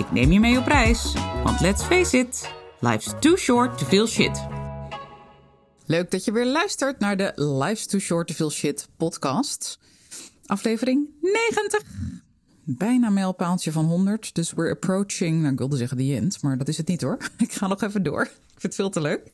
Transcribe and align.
Ik 0.00 0.12
neem 0.12 0.32
je 0.32 0.40
mee 0.40 0.58
op 0.58 0.66
reis, 0.66 1.14
want 1.44 1.60
let's 1.60 1.82
face 1.82 2.18
it, 2.18 2.50
life's 2.78 3.14
too 3.18 3.36
short 3.36 3.78
to 3.78 3.86
feel 3.86 4.06
shit. 4.06 4.46
Leuk 5.86 6.10
dat 6.10 6.24
je 6.24 6.32
weer 6.32 6.46
luistert 6.46 6.98
naar 6.98 7.16
de 7.16 7.32
Life's 7.36 7.86
Too 7.86 8.00
Short 8.00 8.26
to 8.26 8.34
Feel 8.34 8.50
Shit 8.50 8.88
podcast. 8.96 9.78
Aflevering 10.46 11.08
90. 11.20 11.82
Bijna 12.64 13.10
mijlpaaltje 13.10 13.72
van 13.72 13.84
100, 13.84 14.34
dus 14.34 14.52
we're 14.52 14.70
approaching, 14.70 15.40
nou 15.40 15.52
ik 15.52 15.58
wilde 15.58 15.76
zeggen 15.76 15.96
the 15.96 16.14
end, 16.14 16.42
maar 16.42 16.58
dat 16.58 16.68
is 16.68 16.76
het 16.76 16.88
niet 16.88 17.02
hoor. 17.02 17.18
Ik 17.38 17.52
ga 17.52 17.66
nog 17.66 17.82
even 17.82 18.02
door. 18.02 18.22
Ik 18.22 18.30
vind 18.50 18.62
het 18.62 18.74
veel 18.74 18.90
te 18.90 19.00
leuk. 19.00 19.32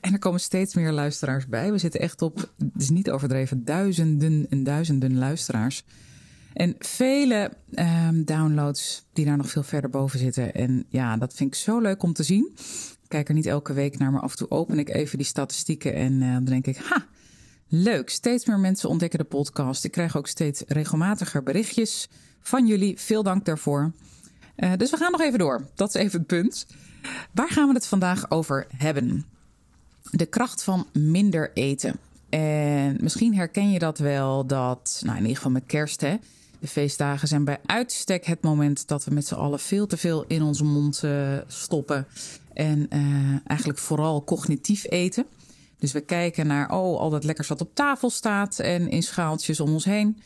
En 0.00 0.12
er 0.12 0.18
komen 0.18 0.40
steeds 0.40 0.74
meer 0.74 0.92
luisteraars 0.92 1.46
bij. 1.46 1.72
We 1.72 1.78
zitten 1.78 2.00
echt 2.00 2.22
op, 2.22 2.36
het 2.58 2.82
is 2.82 2.90
niet 2.90 3.10
overdreven, 3.10 3.64
duizenden 3.64 4.46
en 4.50 4.64
duizenden 4.64 5.18
luisteraars. 5.18 5.84
En 6.56 6.74
vele 6.78 7.50
um, 7.74 8.24
downloads 8.24 9.04
die 9.12 9.24
daar 9.24 9.36
nog 9.36 9.50
veel 9.50 9.62
verder 9.62 9.90
boven 9.90 10.18
zitten. 10.18 10.54
En 10.54 10.84
ja, 10.88 11.16
dat 11.16 11.34
vind 11.34 11.54
ik 11.54 11.60
zo 11.60 11.80
leuk 11.80 12.02
om 12.02 12.12
te 12.12 12.22
zien. 12.22 12.52
Ik 13.02 13.08
kijk 13.08 13.28
er 13.28 13.34
niet 13.34 13.46
elke 13.46 13.72
week 13.72 13.98
naar, 13.98 14.12
maar 14.12 14.20
af 14.20 14.30
en 14.30 14.36
toe 14.36 14.50
open 14.50 14.78
ik 14.78 14.88
even 14.88 15.18
die 15.18 15.26
statistieken 15.26 15.94
en 15.94 16.12
uh, 16.12 16.32
dan 16.32 16.44
denk 16.44 16.66
ik, 16.66 16.76
ha, 16.76 17.06
leuk. 17.68 18.10
Steeds 18.10 18.46
meer 18.46 18.58
mensen 18.58 18.88
ontdekken 18.88 19.18
de 19.18 19.24
podcast. 19.24 19.84
Ik 19.84 19.90
krijg 19.90 20.16
ook 20.16 20.26
steeds 20.26 20.62
regelmatiger 20.66 21.42
berichtjes 21.42 22.08
van 22.40 22.66
jullie. 22.66 22.98
Veel 22.98 23.22
dank 23.22 23.44
daarvoor. 23.44 23.92
Uh, 24.56 24.72
dus 24.76 24.90
we 24.90 24.96
gaan 24.96 25.12
nog 25.12 25.20
even 25.20 25.38
door. 25.38 25.68
Dat 25.74 25.88
is 25.88 25.94
even 25.94 26.18
het 26.18 26.26
punt. 26.26 26.66
Waar 27.32 27.50
gaan 27.50 27.68
we 27.68 27.74
het 27.74 27.86
vandaag 27.86 28.30
over 28.30 28.66
hebben? 28.76 29.26
De 30.10 30.26
kracht 30.26 30.62
van 30.62 30.86
minder 30.92 31.50
eten. 31.54 31.96
En 32.28 32.96
misschien 33.00 33.34
herken 33.34 33.70
je 33.70 33.78
dat 33.78 33.98
wel, 33.98 34.46
dat, 34.46 35.00
nou 35.04 35.16
in 35.16 35.22
ieder 35.22 35.36
geval 35.36 35.52
met 35.52 35.66
kerst, 35.66 36.00
hè. 36.00 36.16
De 36.60 36.66
feestdagen 36.68 37.28
zijn 37.28 37.44
bij 37.44 37.58
uitstek 37.66 38.24
het 38.24 38.42
moment 38.42 38.88
dat 38.88 39.04
we 39.04 39.14
met 39.14 39.26
z'n 39.26 39.34
allen 39.34 39.60
veel 39.60 39.86
te 39.86 39.96
veel 39.96 40.24
in 40.26 40.42
onze 40.42 40.64
mond 40.64 41.02
uh, 41.04 41.38
stoppen. 41.46 42.06
En 42.52 42.86
uh, 42.92 43.38
eigenlijk 43.44 43.78
vooral 43.78 44.24
cognitief 44.24 44.84
eten. 44.88 45.26
Dus 45.78 45.92
we 45.92 46.00
kijken 46.00 46.46
naar, 46.46 46.70
oh, 46.70 47.00
al 47.00 47.10
dat 47.10 47.24
lekkers 47.24 47.48
wat 47.48 47.60
op 47.60 47.74
tafel 47.74 48.10
staat 48.10 48.58
en 48.58 48.88
in 48.88 49.02
schaaltjes 49.02 49.60
om 49.60 49.72
ons 49.72 49.84
heen. 49.84 50.20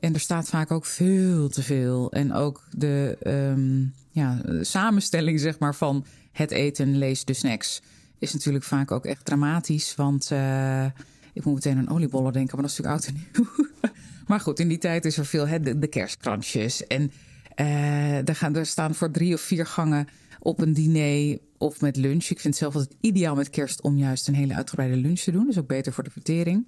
En 0.00 0.14
er 0.14 0.20
staat 0.20 0.48
vaak 0.48 0.70
ook 0.70 0.86
veel 0.86 1.48
te 1.48 1.62
veel. 1.62 2.12
En 2.12 2.32
ook 2.32 2.62
de, 2.70 3.18
um, 3.26 3.94
ja, 4.10 4.40
samenstelling 4.60 5.40
zeg 5.40 5.58
maar, 5.58 5.74
van 5.74 6.04
het 6.32 6.50
eten, 6.50 6.98
lees 6.98 7.24
de 7.24 7.32
snacks, 7.32 7.82
is 8.18 8.32
natuurlijk 8.32 8.64
vaak 8.64 8.90
ook 8.90 9.04
echt 9.04 9.24
dramatisch. 9.24 9.94
Want 9.94 10.30
uh, 10.32 10.84
ik 11.32 11.44
moet 11.44 11.54
meteen 11.54 11.78
aan 11.78 11.90
oliebollen 11.90 12.32
denken, 12.32 12.56
maar 12.56 12.68
dat 12.68 12.78
is 12.78 12.78
natuurlijk 12.78 13.06
oud 13.06 13.14
en 13.14 13.26
nieuw. 13.32 13.66
maar 14.26 14.40
goed, 14.40 14.60
in 14.60 14.68
die 14.68 14.78
tijd 14.78 15.04
is 15.04 15.18
er 15.18 15.26
veel 15.26 15.46
hè, 15.46 15.78
de, 15.78 15.86
kerstkransjes. 15.86 16.86
En 16.86 17.12
uh, 17.56 18.28
er, 18.28 18.36
gaan, 18.36 18.66
staan 18.66 18.94
voor 18.94 19.10
drie 19.10 19.34
of 19.34 19.40
vier 19.40 19.66
gangen 19.66 20.08
op 20.38 20.60
een 20.60 20.72
diner 20.72 21.38
of 21.58 21.80
met 21.80 21.96
lunch. 21.96 22.24
Ik 22.24 22.40
vind 22.40 22.56
zelf 22.56 22.74
altijd 22.74 22.96
ideaal 23.00 23.34
met 23.34 23.50
kerst 23.50 23.80
om 23.80 23.96
juist 23.96 24.28
een 24.28 24.34
hele 24.34 24.54
uitgebreide 24.54 24.96
lunch 24.96 25.20
te 25.20 25.30
doen. 25.30 25.46
Dus 25.46 25.58
ook 25.58 25.66
beter 25.66 25.92
voor 25.92 26.04
de 26.04 26.10
vertering. 26.10 26.66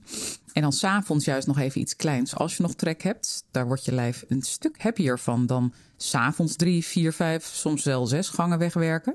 En 0.53 0.63
dan 0.63 0.73
s'avonds 0.73 1.25
juist 1.25 1.47
nog 1.47 1.59
even 1.59 1.81
iets 1.81 1.97
kleins 1.97 2.35
als 2.35 2.57
je 2.57 2.63
nog 2.63 2.75
trek 2.75 3.03
hebt. 3.03 3.45
Daar 3.51 3.67
wordt 3.67 3.85
je 3.85 3.93
lijf 3.93 4.25
een 4.29 4.43
stuk 4.43 4.83
happier 4.83 5.19
van 5.19 5.47
dan 5.47 5.73
s'avonds 5.97 6.57
drie, 6.57 6.85
vier, 6.85 7.13
vijf, 7.13 7.45
soms 7.45 7.85
wel 7.85 8.07
zes 8.07 8.29
gangen 8.29 8.59
wegwerken. 8.59 9.15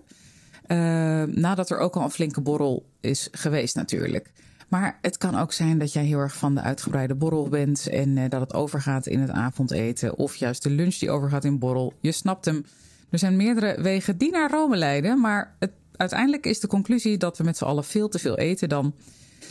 Uh, 0.67 0.77
nadat 1.23 1.69
er 1.69 1.77
ook 1.77 1.95
al 1.95 2.03
een 2.03 2.11
flinke 2.11 2.41
borrel 2.41 2.85
is 2.99 3.27
geweest 3.31 3.75
natuurlijk. 3.75 4.31
Maar 4.71 4.97
het 5.01 5.17
kan 5.17 5.35
ook 5.35 5.53
zijn 5.53 5.77
dat 5.77 5.93
jij 5.93 6.05
heel 6.05 6.19
erg 6.19 6.35
van 6.35 6.55
de 6.55 6.61
uitgebreide 6.61 7.15
borrel 7.15 7.49
bent 7.49 7.87
en 7.87 8.17
uh, 8.17 8.29
dat 8.29 8.41
het 8.41 8.53
overgaat 8.53 9.07
in 9.07 9.19
het 9.19 9.29
avondeten. 9.29 10.17
Of 10.17 10.35
juist 10.35 10.63
de 10.63 10.69
lunch 10.69 10.95
die 10.95 11.09
overgaat 11.09 11.43
in 11.43 11.59
borrel. 11.59 11.93
Je 11.99 12.11
snapt 12.11 12.45
hem. 12.45 12.65
Er 13.09 13.19
zijn 13.19 13.35
meerdere 13.35 13.81
wegen 13.81 14.17
die 14.17 14.31
naar 14.31 14.51
Rome 14.51 14.77
leiden. 14.77 15.19
Maar 15.19 15.55
het, 15.59 15.71
uiteindelijk 15.95 16.45
is 16.45 16.59
de 16.59 16.67
conclusie 16.67 17.17
dat 17.17 17.37
we 17.37 17.43
met 17.43 17.57
z'n 17.57 17.63
allen 17.63 17.83
veel 17.83 18.09
te 18.09 18.19
veel 18.19 18.37
eten 18.37 18.69
dan. 18.69 18.93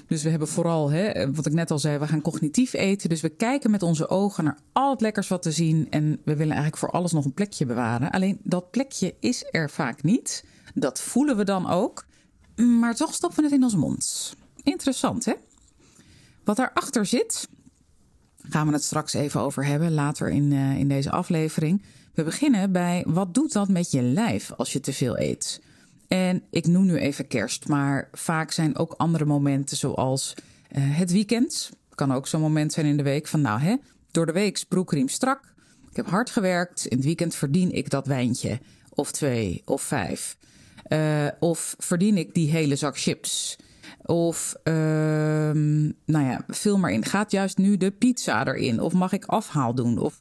Dus 0.07 0.23
we 0.23 0.31
hebben 0.31 0.49
vooral, 0.49 0.91
hè, 0.91 1.33
wat 1.33 1.47
ik 1.47 1.53
net 1.53 1.71
al 1.71 1.79
zei, 1.79 1.99
we 1.99 2.07
gaan 2.07 2.23
cognitief 2.23 2.73
eten. 2.73 3.09
Dus 3.09 3.21
we 3.21 3.29
kijken 3.29 3.71
met 3.71 3.83
onze 3.83 4.09
ogen 4.09 4.45
naar 4.45 4.59
al 4.73 4.91
het 4.91 5.01
lekkers 5.01 5.29
wat 5.29 5.43
te 5.43 5.53
zien. 5.53 5.87
En 5.91 6.11
we 6.25 6.37
willen 6.37 6.55
eigenlijk 6.55 6.77
voor 6.77 6.91
alles 6.91 7.13
nog 7.13 7.25
een 7.25 7.35
plekje 7.35 7.67
bewaren. 7.67 8.11
Alleen 8.11 8.41
dat 8.43 8.71
plekje 8.71 9.15
is 9.19 9.45
er 9.51 9.71
vaak 9.71 10.03
niet. 10.03 10.45
Dat 10.75 11.01
voelen 11.01 11.37
we 11.37 11.45
dan 11.45 11.71
ook. 11.71 12.05
Maar 12.57 12.95
toch 12.95 13.15
stoppen 13.15 13.39
we 13.39 13.45
het 13.45 13.55
in 13.55 13.63
onze 13.63 13.79
mond. 13.79 14.35
Interessant, 14.63 15.25
hè? 15.25 15.35
Wat 16.45 16.57
daarachter 16.57 17.07
zit, 17.07 17.49
gaan 18.43 18.67
we 18.67 18.73
het 18.73 18.85
straks 18.85 19.15
even 19.15 19.41
over 19.41 19.65
hebben, 19.65 19.93
later 19.93 20.29
in, 20.29 20.53
uh, 20.53 20.79
in 20.79 20.89
deze 20.89 21.11
aflevering. 21.11 21.83
We 22.15 22.23
beginnen 22.23 22.73
bij 22.73 23.05
wat 23.07 23.35
doet 23.35 23.53
dat 23.53 23.69
met 23.69 23.91
je 23.91 24.03
lijf 24.03 24.53
als 24.53 24.73
je 24.73 24.81
te 24.81 24.93
veel 24.93 25.19
eet? 25.19 25.61
En 26.09 26.43
ik 26.51 26.67
noem 26.67 26.85
nu 26.85 26.97
even 26.97 27.27
kerst, 27.27 27.69
maar 27.69 28.09
vaak 28.13 28.53
zijn 28.53 28.77
ook 28.77 28.93
andere 28.93 29.25
momenten 29.25 29.77
zoals 29.77 30.35
uh, 30.37 30.97
het 30.97 31.13
weekend. 31.13 31.71
Kan 31.95 32.13
ook 32.13 32.27
zo'n 32.27 32.41
moment 32.41 32.73
zijn 32.73 32.87
in 32.87 32.97
de 32.97 33.03
week 33.03 33.27
van 33.27 33.41
nou 33.41 33.61
hè, 33.61 33.77
door 34.11 34.27
de 34.27 34.33
week 34.33 34.65
broekriem 34.69 35.09
strak. 35.09 35.55
Ik 35.91 35.97
heb 35.97 36.07
hard 36.09 36.31
gewerkt, 36.31 36.87
in 36.87 36.97
het 36.97 37.07
weekend 37.07 37.35
verdien 37.35 37.73
ik 37.73 37.91
dat 37.91 38.07
wijntje 38.07 38.61
of 38.89 39.13
twee 39.13 39.63
of 39.65 39.83
vijf. 39.83 40.37
Uh, 40.89 41.27
of 41.39 41.75
verdien 41.79 42.17
ik 42.17 42.35
die 42.35 42.51
hele 42.51 42.77
zak 42.77 42.99
chips. 42.99 43.57
Of, 44.05 44.57
uh, 44.65 44.75
nou 46.05 46.25
ja, 46.25 46.45
vul 46.47 46.79
maar 46.79 46.91
in. 46.91 47.05
Gaat 47.05 47.31
juist 47.31 47.59
nu 47.59 47.77
de 47.77 47.91
pizza 47.91 48.47
erin? 48.47 48.81
Of 48.81 48.93
mag 48.93 49.13
ik 49.13 49.25
afhaal 49.25 49.75
doen? 49.75 49.99
Of 49.99 50.21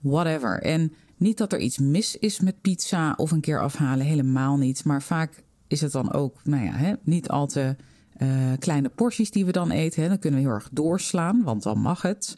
whatever. 0.00 0.62
En 0.62 0.92
niet 1.16 1.38
dat 1.38 1.52
er 1.52 1.58
iets 1.58 1.78
mis 1.78 2.16
is 2.16 2.40
met 2.40 2.60
pizza 2.60 3.14
of 3.16 3.30
een 3.30 3.40
keer 3.40 3.60
afhalen, 3.60 4.06
helemaal 4.06 4.56
niet. 4.56 4.84
Maar 4.84 5.02
vaak 5.02 5.42
is 5.66 5.80
het 5.80 5.92
dan 5.92 6.12
ook, 6.12 6.40
nou 6.44 6.64
ja, 6.64 6.72
hè, 6.72 6.92
niet 7.02 7.28
al 7.28 7.46
te 7.46 7.76
uh, 8.22 8.28
kleine 8.58 8.88
porties 8.88 9.30
die 9.30 9.44
we 9.44 9.52
dan 9.52 9.70
eten. 9.70 10.02
Hè. 10.02 10.08
Dan 10.08 10.18
kunnen 10.18 10.40
we 10.40 10.46
heel 10.46 10.54
erg 10.54 10.68
doorslaan, 10.72 11.42
want 11.42 11.62
dan 11.62 11.78
mag 11.78 12.02
het. 12.02 12.36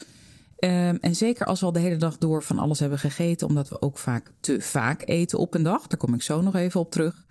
Um, 0.58 0.96
en 1.00 1.16
zeker 1.16 1.46
als 1.46 1.60
we 1.60 1.66
al 1.66 1.72
de 1.72 1.80
hele 1.80 1.96
dag 1.96 2.18
door 2.18 2.42
van 2.42 2.58
alles 2.58 2.80
hebben 2.80 2.98
gegeten, 2.98 3.48
omdat 3.48 3.68
we 3.68 3.82
ook 3.82 3.98
vaak 3.98 4.32
te 4.40 4.60
vaak 4.60 5.02
eten 5.08 5.38
op 5.38 5.54
een 5.54 5.62
dag, 5.62 5.86
daar 5.86 5.98
kom 5.98 6.14
ik 6.14 6.22
zo 6.22 6.40
nog 6.40 6.54
even 6.54 6.80
op 6.80 6.90
terug, 6.90 7.26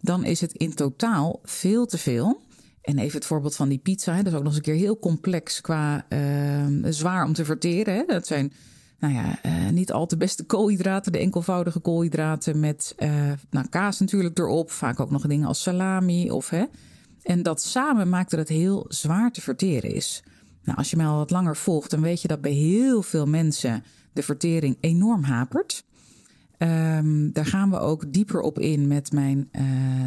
dan 0.00 0.24
is 0.24 0.40
het 0.40 0.52
in 0.52 0.74
totaal 0.74 1.40
veel 1.42 1.86
te 1.86 1.98
veel. 1.98 2.40
En 2.82 2.98
even 2.98 3.18
het 3.18 3.26
voorbeeld 3.26 3.56
van 3.56 3.68
die 3.68 3.78
pizza. 3.78 4.14
Hè. 4.14 4.22
Dat 4.22 4.32
is 4.32 4.38
ook 4.38 4.44
nog 4.44 4.48
eens 4.48 4.56
een 4.56 4.72
keer 4.72 4.82
heel 4.82 4.98
complex 4.98 5.60
qua 5.60 6.06
uh, 6.08 6.66
zwaar 6.88 7.24
om 7.24 7.32
te 7.32 7.44
verteren. 7.44 7.94
Hè. 7.94 8.04
Dat 8.06 8.26
zijn 8.26 8.52
nou 8.98 9.14
ja, 9.14 9.38
uh, 9.46 9.68
niet 9.68 9.92
al 9.92 10.06
te 10.06 10.16
beste 10.16 10.44
koolhydraten. 10.44 11.12
De 11.12 11.18
enkelvoudige 11.18 11.80
koolhydraten 11.80 12.60
met 12.60 12.94
uh, 12.98 13.32
nou, 13.50 13.68
kaas 13.68 14.00
natuurlijk 14.00 14.38
erop. 14.38 14.70
Vaak 14.70 15.00
ook 15.00 15.10
nog 15.10 15.26
dingen 15.26 15.46
als 15.46 15.62
salami. 15.62 16.30
Of, 16.30 16.48
hè. 16.50 16.64
En 17.22 17.42
dat 17.42 17.62
samen 17.62 18.08
maakt 18.08 18.30
dat 18.30 18.38
het 18.38 18.48
heel 18.48 18.84
zwaar 18.88 19.32
te 19.32 19.40
verteren 19.40 19.94
is. 19.94 20.22
Nou, 20.64 20.78
als 20.78 20.90
je 20.90 20.96
mij 20.96 21.06
al 21.06 21.16
wat 21.16 21.30
langer 21.30 21.56
volgt, 21.56 21.90
dan 21.90 22.00
weet 22.00 22.22
je 22.22 22.28
dat 22.28 22.40
bij 22.40 22.52
heel 22.52 23.02
veel 23.02 23.26
mensen 23.26 23.84
de 24.12 24.22
vertering 24.22 24.76
enorm 24.80 25.22
hapert. 25.22 25.84
Um, 26.62 27.32
daar 27.32 27.46
gaan 27.46 27.70
we 27.70 27.78
ook 27.78 28.12
dieper 28.12 28.40
op 28.40 28.58
in 28.58 28.86
met 28.86 29.12
mijn 29.12 29.48
uh, 29.52 29.62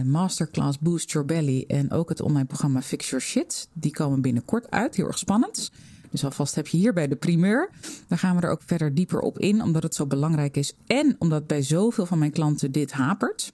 masterclass 0.05 0.79
Boost 0.79 1.11
Your 1.11 1.27
Belly 1.27 1.63
en 1.67 1.91
ook 1.91 2.09
het 2.09 2.21
online 2.21 2.45
programma 2.45 2.81
Fix 2.81 3.09
Your 3.09 3.25
Shit. 3.25 3.67
Die 3.73 3.91
komen 3.91 4.21
binnenkort 4.21 4.71
uit, 4.71 4.95
heel 4.95 5.07
erg 5.07 5.17
spannend. 5.17 5.71
Dus 6.11 6.23
alvast 6.23 6.55
heb 6.55 6.67
je 6.67 6.77
hier 6.77 6.93
bij 6.93 7.07
de 7.07 7.15
primeur. 7.15 7.69
Daar 8.07 8.17
gaan 8.17 8.35
we 8.35 8.41
er 8.41 8.49
ook 8.49 8.61
verder 8.65 8.93
dieper 8.93 9.19
op 9.19 9.39
in, 9.39 9.63
omdat 9.63 9.83
het 9.83 9.95
zo 9.95 10.05
belangrijk 10.05 10.57
is 10.57 10.73
en 10.87 11.15
omdat 11.19 11.47
bij 11.47 11.61
zoveel 11.61 12.05
van 12.05 12.19
mijn 12.19 12.31
klanten 12.31 12.71
dit 12.71 12.91
hapert. 12.91 13.53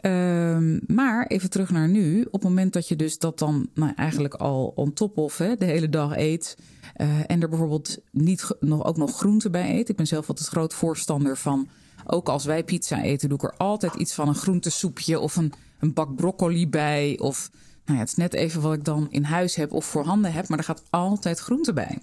Um, 0.00 0.80
maar 0.86 1.26
even 1.26 1.50
terug 1.50 1.70
naar 1.70 1.88
nu. 1.88 2.22
Op 2.22 2.32
het 2.32 2.42
moment 2.42 2.72
dat 2.72 2.88
je 2.88 2.96
dus 2.96 3.18
dat 3.18 3.38
dan 3.38 3.68
nou, 3.74 3.92
eigenlijk 3.96 4.34
al 4.34 4.72
on 4.74 4.92
top 4.92 5.18
of 5.18 5.38
hè, 5.38 5.56
de 5.56 5.64
hele 5.64 5.88
dag 5.88 6.16
eet. 6.16 6.58
Uh, 6.96 7.18
en 7.26 7.42
er 7.42 7.48
bijvoorbeeld 7.48 7.98
niet 8.10 8.48
nog, 8.60 8.84
ook 8.84 8.96
nog 8.96 9.16
groenten 9.16 9.50
bij 9.50 9.78
eet. 9.78 9.88
Ik 9.88 9.96
ben 9.96 10.06
zelf 10.06 10.28
altijd 10.28 10.48
groot 10.48 10.74
voorstander 10.74 11.36
van 11.36 11.68
ook 12.10 12.28
als 12.28 12.44
wij 12.44 12.64
pizza 12.64 13.02
eten, 13.02 13.28
doe 13.28 13.38
ik 13.38 13.44
er 13.44 13.56
altijd 13.56 13.94
iets 13.94 14.14
van 14.14 14.28
een 14.28 14.34
groentesoepje 14.34 15.18
of 15.18 15.36
een, 15.36 15.52
een 15.78 15.92
bak 15.92 16.16
broccoli 16.16 16.68
bij. 16.68 17.18
Of 17.20 17.50
nou 17.84 17.98
ja, 17.98 18.04
het 18.04 18.08
is 18.08 18.16
net 18.16 18.34
even 18.34 18.60
wat 18.60 18.74
ik 18.74 18.84
dan 18.84 19.06
in 19.10 19.22
huis 19.22 19.54
heb 19.54 19.72
of 19.72 19.84
voorhanden 19.84 20.32
heb, 20.32 20.48
maar 20.48 20.58
er 20.58 20.64
gaat 20.64 20.82
altijd 20.90 21.38
groente 21.38 21.72
bij. 21.72 21.98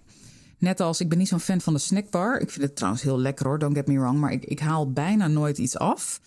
Net 0.58 0.80
als, 0.80 1.02
ik 1.02 1.10
ben 1.10 1.18
niet 1.18 1.28
zo'n 1.28 1.40
fan 1.40 1.62
van 1.62 1.74
de 1.74 1.80
snackbar. 1.80 2.40
Ik 2.40 2.50
vind 2.50 2.66
het 2.66 2.76
trouwens 2.76 3.04
heel 3.04 3.20
lekker 3.20 3.46
hoor, 3.46 3.60
don't 3.60 3.76
get 3.76 3.88
me 3.88 4.00
wrong. 4.00 4.20
Maar 4.20 4.32
ik, 4.32 4.46
ik 4.46 4.60
haal 4.60 4.92
bijna 4.92 5.28
nooit 5.28 5.58
iets 5.58 5.78
af. 5.78 6.22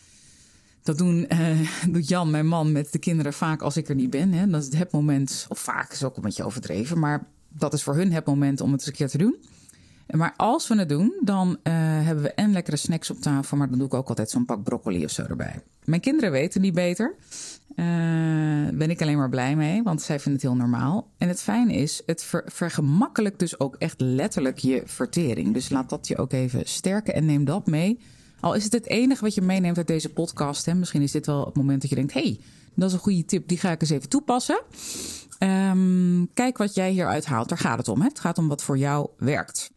Dat 0.82 0.98
doen, 0.98 1.28
doet 1.92 2.08
Jan, 2.08 2.30
mijn 2.30 2.46
man, 2.46 2.72
met 2.72 2.92
de 2.92 2.98
kinderen 2.98 3.32
vaak 3.32 3.62
als 3.62 3.76
ik 3.76 3.88
er 3.88 3.94
niet 3.94 4.10
ben. 4.10 4.32
Hè. 4.32 4.48
Dat 4.48 4.62
is 4.62 4.78
het 4.78 4.92
moment, 4.92 5.46
of 5.48 5.58
vaak 5.58 5.92
is 5.92 6.04
ook 6.04 6.16
een 6.16 6.22
beetje 6.22 6.44
overdreven, 6.44 6.98
maar 6.98 7.26
dat 7.48 7.72
is 7.72 7.82
voor 7.82 7.94
hun 7.94 8.12
het 8.12 8.26
moment 8.26 8.60
om 8.60 8.72
het 8.72 8.80
eens 8.80 8.88
een 8.88 8.94
keer 8.94 9.08
te 9.08 9.18
doen. 9.18 9.36
Maar 10.10 10.34
als 10.36 10.68
we 10.68 10.78
het 10.78 10.88
doen, 10.88 11.12
dan 11.20 11.48
uh, 11.48 11.72
hebben 11.74 12.24
we 12.24 12.32
en 12.32 12.52
lekkere 12.52 12.76
snacks 12.76 13.10
op 13.10 13.20
tafel. 13.20 13.56
Maar 13.56 13.68
dan 13.68 13.78
doe 13.78 13.86
ik 13.86 13.94
ook 13.94 14.08
altijd 14.08 14.30
zo'n 14.30 14.44
pak 14.44 14.62
broccoli 14.62 15.04
of 15.04 15.10
zo 15.10 15.22
erbij. 15.22 15.62
Mijn 15.84 16.00
kinderen 16.00 16.30
weten 16.30 16.60
niet 16.60 16.74
beter. 16.74 17.14
Uh, 17.76 17.86
ben 18.72 18.90
ik 18.90 19.02
alleen 19.02 19.16
maar 19.16 19.28
blij 19.28 19.56
mee, 19.56 19.82
want 19.82 20.02
zij 20.02 20.20
vinden 20.20 20.40
het 20.42 20.50
heel 20.50 20.60
normaal. 20.60 21.08
En 21.18 21.28
het 21.28 21.42
fijne 21.42 21.72
is, 21.72 22.02
het 22.06 22.22
ver 22.22 22.44
vergemakkelijkt 22.46 23.38
dus 23.38 23.60
ook 23.60 23.76
echt 23.78 24.00
letterlijk 24.00 24.58
je 24.58 24.82
vertering. 24.84 25.54
Dus 25.54 25.68
laat 25.68 25.90
dat 25.90 26.08
je 26.08 26.16
ook 26.16 26.32
even 26.32 26.60
sterken 26.64 27.14
en 27.14 27.24
neem 27.24 27.44
dat 27.44 27.66
mee. 27.66 27.98
Al 28.40 28.54
is 28.54 28.64
het 28.64 28.72
het 28.72 28.86
enige 28.86 29.24
wat 29.24 29.34
je 29.34 29.42
meeneemt 29.42 29.76
uit 29.76 29.86
deze 29.86 30.08
podcast. 30.08 30.66
Hè? 30.66 30.74
Misschien 30.74 31.02
is 31.02 31.12
dit 31.12 31.26
wel 31.26 31.44
het 31.44 31.56
moment 31.56 31.80
dat 31.80 31.90
je 31.90 31.96
denkt: 31.96 32.12
hey, 32.12 32.40
dat 32.74 32.88
is 32.88 32.94
een 32.94 33.00
goede 33.00 33.24
tip, 33.24 33.48
die 33.48 33.58
ga 33.58 33.70
ik 33.70 33.80
eens 33.80 33.90
even 33.90 34.08
toepassen. 34.08 34.62
Um, 35.38 36.28
kijk 36.34 36.58
wat 36.58 36.74
jij 36.74 36.90
hieruit 36.90 37.26
haalt. 37.26 37.48
Daar 37.48 37.58
gaat 37.58 37.78
het 37.78 37.88
om. 37.88 38.00
Hè? 38.00 38.08
Het 38.08 38.20
gaat 38.20 38.38
om 38.38 38.48
wat 38.48 38.62
voor 38.62 38.78
jou 38.78 39.08
werkt. 39.18 39.70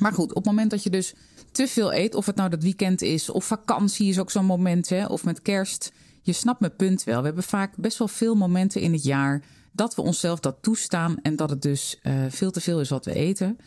Maar 0.00 0.12
goed, 0.12 0.30
op 0.30 0.36
het 0.36 0.44
moment 0.44 0.70
dat 0.70 0.82
je 0.82 0.90
dus 0.90 1.14
te 1.52 1.66
veel 1.66 1.94
eet, 1.94 2.14
of 2.14 2.26
het 2.26 2.36
nou 2.36 2.50
dat 2.50 2.62
weekend 2.62 3.02
is, 3.02 3.30
of 3.30 3.44
vakantie 3.44 4.08
is 4.08 4.18
ook 4.18 4.30
zo'n 4.30 4.44
moment, 4.44 4.88
hè, 4.88 5.06
of 5.06 5.24
met 5.24 5.42
kerst. 5.42 5.92
Je 6.22 6.32
snapt 6.32 6.60
mijn 6.60 6.76
punt 6.76 7.04
wel. 7.04 7.18
We 7.18 7.26
hebben 7.26 7.44
vaak 7.44 7.76
best 7.76 7.98
wel 7.98 8.08
veel 8.08 8.34
momenten 8.34 8.80
in 8.80 8.92
het 8.92 9.02
jaar 9.02 9.42
dat 9.72 9.94
we 9.94 10.02
onszelf 10.02 10.40
dat 10.40 10.56
toestaan 10.60 11.18
en 11.22 11.36
dat 11.36 11.50
het 11.50 11.62
dus 11.62 11.98
uh, 12.02 12.24
veel 12.28 12.50
te 12.50 12.60
veel 12.60 12.80
is 12.80 12.88
wat 12.88 13.04
we 13.04 13.14
eten. 13.14 13.58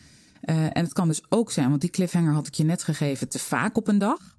Uh, 0.44 0.64
en 0.64 0.84
het 0.84 0.92
kan 0.92 1.08
dus 1.08 1.22
ook 1.28 1.50
zijn, 1.50 1.68
want 1.68 1.80
die 1.80 1.90
cliffhanger 1.90 2.32
had 2.32 2.46
ik 2.46 2.54
je 2.54 2.64
net 2.64 2.82
gegeven, 2.82 3.28
te 3.28 3.38
vaak 3.38 3.76
op 3.76 3.88
een 3.88 3.98
dag. 3.98 4.36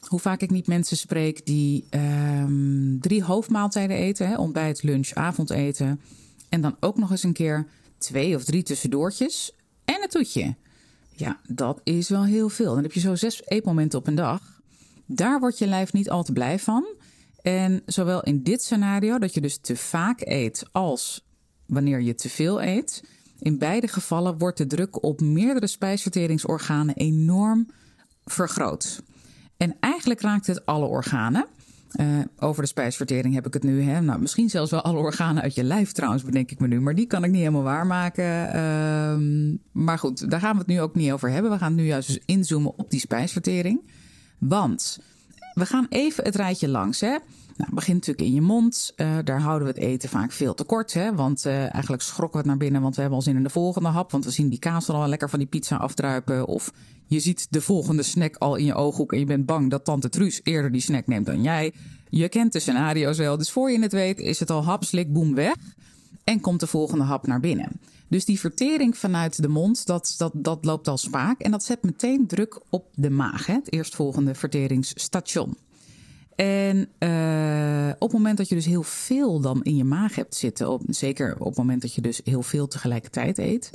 Hoe 0.00 0.20
vaak 0.20 0.40
ik 0.40 0.50
niet 0.50 0.66
mensen 0.66 0.96
spreek 0.96 1.46
die 1.46 1.86
um, 1.90 3.00
drie 3.00 3.24
hoofdmaaltijden 3.24 3.96
eten: 3.96 4.38
ontbijt, 4.38 4.82
lunch, 4.82 5.10
avondeten. 5.12 6.00
En 6.48 6.60
dan 6.60 6.76
ook 6.80 6.98
nog 6.98 7.10
eens 7.10 7.22
een 7.22 7.32
keer 7.32 7.66
twee 7.98 8.36
of 8.36 8.44
drie 8.44 8.62
tussendoortjes 8.62 9.52
en 9.84 10.02
een 10.02 10.08
toetje. 10.08 10.54
Ja, 11.20 11.40
dat 11.48 11.80
is 11.84 12.08
wel 12.08 12.24
heel 12.24 12.48
veel. 12.48 12.74
Dan 12.74 12.82
heb 12.82 12.92
je 12.92 13.00
zo 13.00 13.14
zes 13.14 13.42
eetmomenten 13.44 13.98
op 13.98 14.06
een 14.06 14.14
dag. 14.14 14.60
Daar 15.06 15.40
wordt 15.40 15.58
je 15.58 15.66
lijf 15.66 15.92
niet 15.92 16.10
al 16.10 16.22
te 16.22 16.32
blij 16.32 16.58
van. 16.58 16.86
En 17.42 17.82
zowel 17.86 18.22
in 18.22 18.42
dit 18.42 18.62
scenario, 18.62 19.18
dat 19.18 19.34
je 19.34 19.40
dus 19.40 19.58
te 19.58 19.76
vaak 19.76 20.20
eet, 20.20 20.64
als 20.72 21.26
wanneer 21.66 22.00
je 22.00 22.14
te 22.14 22.28
veel 22.28 22.62
eet. 22.62 23.04
In 23.38 23.58
beide 23.58 23.88
gevallen 23.88 24.38
wordt 24.38 24.58
de 24.58 24.66
druk 24.66 25.04
op 25.04 25.20
meerdere 25.20 25.66
spijsverteringsorganen 25.66 26.94
enorm 26.94 27.68
vergroot. 28.24 29.02
En 29.56 29.76
eigenlijk 29.80 30.20
raakt 30.20 30.46
het 30.46 30.66
alle 30.66 30.86
organen. 30.86 31.46
Uh, 32.00 32.06
over 32.38 32.62
de 32.62 32.68
spijsvertering 32.68 33.34
heb 33.34 33.46
ik 33.46 33.54
het 33.54 33.62
nu. 33.62 33.82
Hè? 33.82 34.00
Nou, 34.00 34.20
misschien 34.20 34.50
zelfs 34.50 34.70
wel 34.70 34.80
alle 34.80 34.98
organen 34.98 35.42
uit 35.42 35.54
je 35.54 35.64
lijf 35.64 35.92
trouwens, 35.92 36.22
bedenk 36.22 36.50
ik 36.50 36.60
me 36.60 36.66
nu. 36.66 36.80
Maar 36.80 36.94
die 36.94 37.06
kan 37.06 37.24
ik 37.24 37.30
niet 37.30 37.40
helemaal 37.40 37.62
waarmaken. 37.62 38.56
Uh, 38.56 39.54
maar 39.72 39.98
goed, 39.98 40.30
daar 40.30 40.40
gaan 40.40 40.52
we 40.52 40.58
het 40.58 40.66
nu 40.66 40.80
ook 40.80 40.94
niet 40.94 41.12
over 41.12 41.30
hebben. 41.30 41.50
We 41.50 41.58
gaan 41.58 41.74
nu 41.74 41.86
juist 41.86 42.08
dus 42.08 42.20
inzoomen 42.24 42.78
op 42.78 42.90
die 42.90 43.00
spijsvertering. 43.00 43.80
Want 44.38 44.98
we 45.54 45.66
gaan 45.66 45.86
even 45.88 46.24
het 46.24 46.34
rijtje 46.34 46.68
langs. 46.68 47.00
Hè? 47.00 47.16
Nou, 47.60 47.74
begint 47.74 47.96
natuurlijk 47.96 48.28
in 48.28 48.34
je 48.34 48.40
mond. 48.40 48.92
Uh, 48.96 49.18
daar 49.24 49.40
houden 49.40 49.68
we 49.68 49.74
het 49.74 49.82
eten 49.82 50.08
vaak 50.08 50.32
veel 50.32 50.54
te 50.54 50.64
kort. 50.64 50.92
Hè? 50.92 51.14
Want 51.14 51.46
uh, 51.46 51.52
eigenlijk 51.72 52.02
schrokken 52.02 52.32
we 52.32 52.38
het 52.38 52.46
naar 52.46 52.56
binnen, 52.56 52.82
want 52.82 52.94
we 52.94 53.00
hebben 53.00 53.18
al 53.18 53.24
zin 53.24 53.36
in 53.36 53.42
de 53.42 53.50
volgende 53.50 53.88
hap. 53.88 54.10
Want 54.10 54.24
we 54.24 54.30
zien 54.30 54.48
die 54.48 54.58
kaas 54.58 54.88
al 54.88 55.08
lekker 55.08 55.30
van 55.30 55.38
die 55.38 55.48
pizza 55.48 55.76
afdruipen. 55.76 56.46
Of 56.46 56.72
je 57.06 57.20
ziet 57.20 57.46
de 57.50 57.60
volgende 57.60 58.02
snack 58.02 58.36
al 58.36 58.56
in 58.56 58.64
je 58.64 58.74
ooghoek 58.74 59.12
en 59.12 59.18
je 59.18 59.24
bent 59.24 59.46
bang 59.46 59.70
dat 59.70 59.84
tante 59.84 60.08
Truus 60.08 60.40
eerder 60.42 60.72
die 60.72 60.80
snack 60.80 61.06
neemt 61.06 61.26
dan 61.26 61.42
jij. 61.42 61.72
Je 62.08 62.28
kent 62.28 62.52
de 62.52 62.60
scenario's 62.60 63.18
wel, 63.18 63.36
dus 63.36 63.50
voor 63.50 63.70
je 63.70 63.80
het 63.80 63.92
weet 63.92 64.18
is 64.18 64.40
het 64.40 64.50
al 64.50 64.64
hap, 64.64 64.84
slik, 64.84 65.12
boem, 65.12 65.34
weg. 65.34 65.56
En 66.24 66.40
komt 66.40 66.60
de 66.60 66.66
volgende 66.66 67.04
hap 67.04 67.26
naar 67.26 67.40
binnen. 67.40 67.80
Dus 68.08 68.24
die 68.24 68.40
vertering 68.40 68.98
vanuit 68.98 69.42
de 69.42 69.48
mond, 69.48 69.86
dat, 69.86 70.14
dat, 70.18 70.32
dat 70.34 70.64
loopt 70.64 70.88
al 70.88 70.98
spaak. 70.98 71.40
En 71.40 71.50
dat 71.50 71.64
zet 71.64 71.82
meteen 71.82 72.26
druk 72.26 72.60
op 72.70 72.86
de 72.94 73.10
maag, 73.10 73.46
hè? 73.46 73.54
het 73.54 73.72
eerstvolgende 73.72 74.34
verteringsstation. 74.34 75.56
En 76.40 76.88
uh, 76.98 77.88
op 77.98 78.00
het 78.00 78.12
moment 78.12 78.36
dat 78.36 78.48
je 78.48 78.54
dus 78.54 78.64
heel 78.64 78.82
veel 78.82 79.40
dan 79.40 79.62
in 79.62 79.76
je 79.76 79.84
maag 79.84 80.14
hebt 80.14 80.34
zitten, 80.34 80.70
op, 80.70 80.82
zeker 80.86 81.34
op 81.38 81.46
het 81.46 81.56
moment 81.56 81.82
dat 81.82 81.94
je 81.94 82.00
dus 82.00 82.20
heel 82.24 82.42
veel 82.42 82.68
tegelijkertijd 82.68 83.38
eet, 83.38 83.70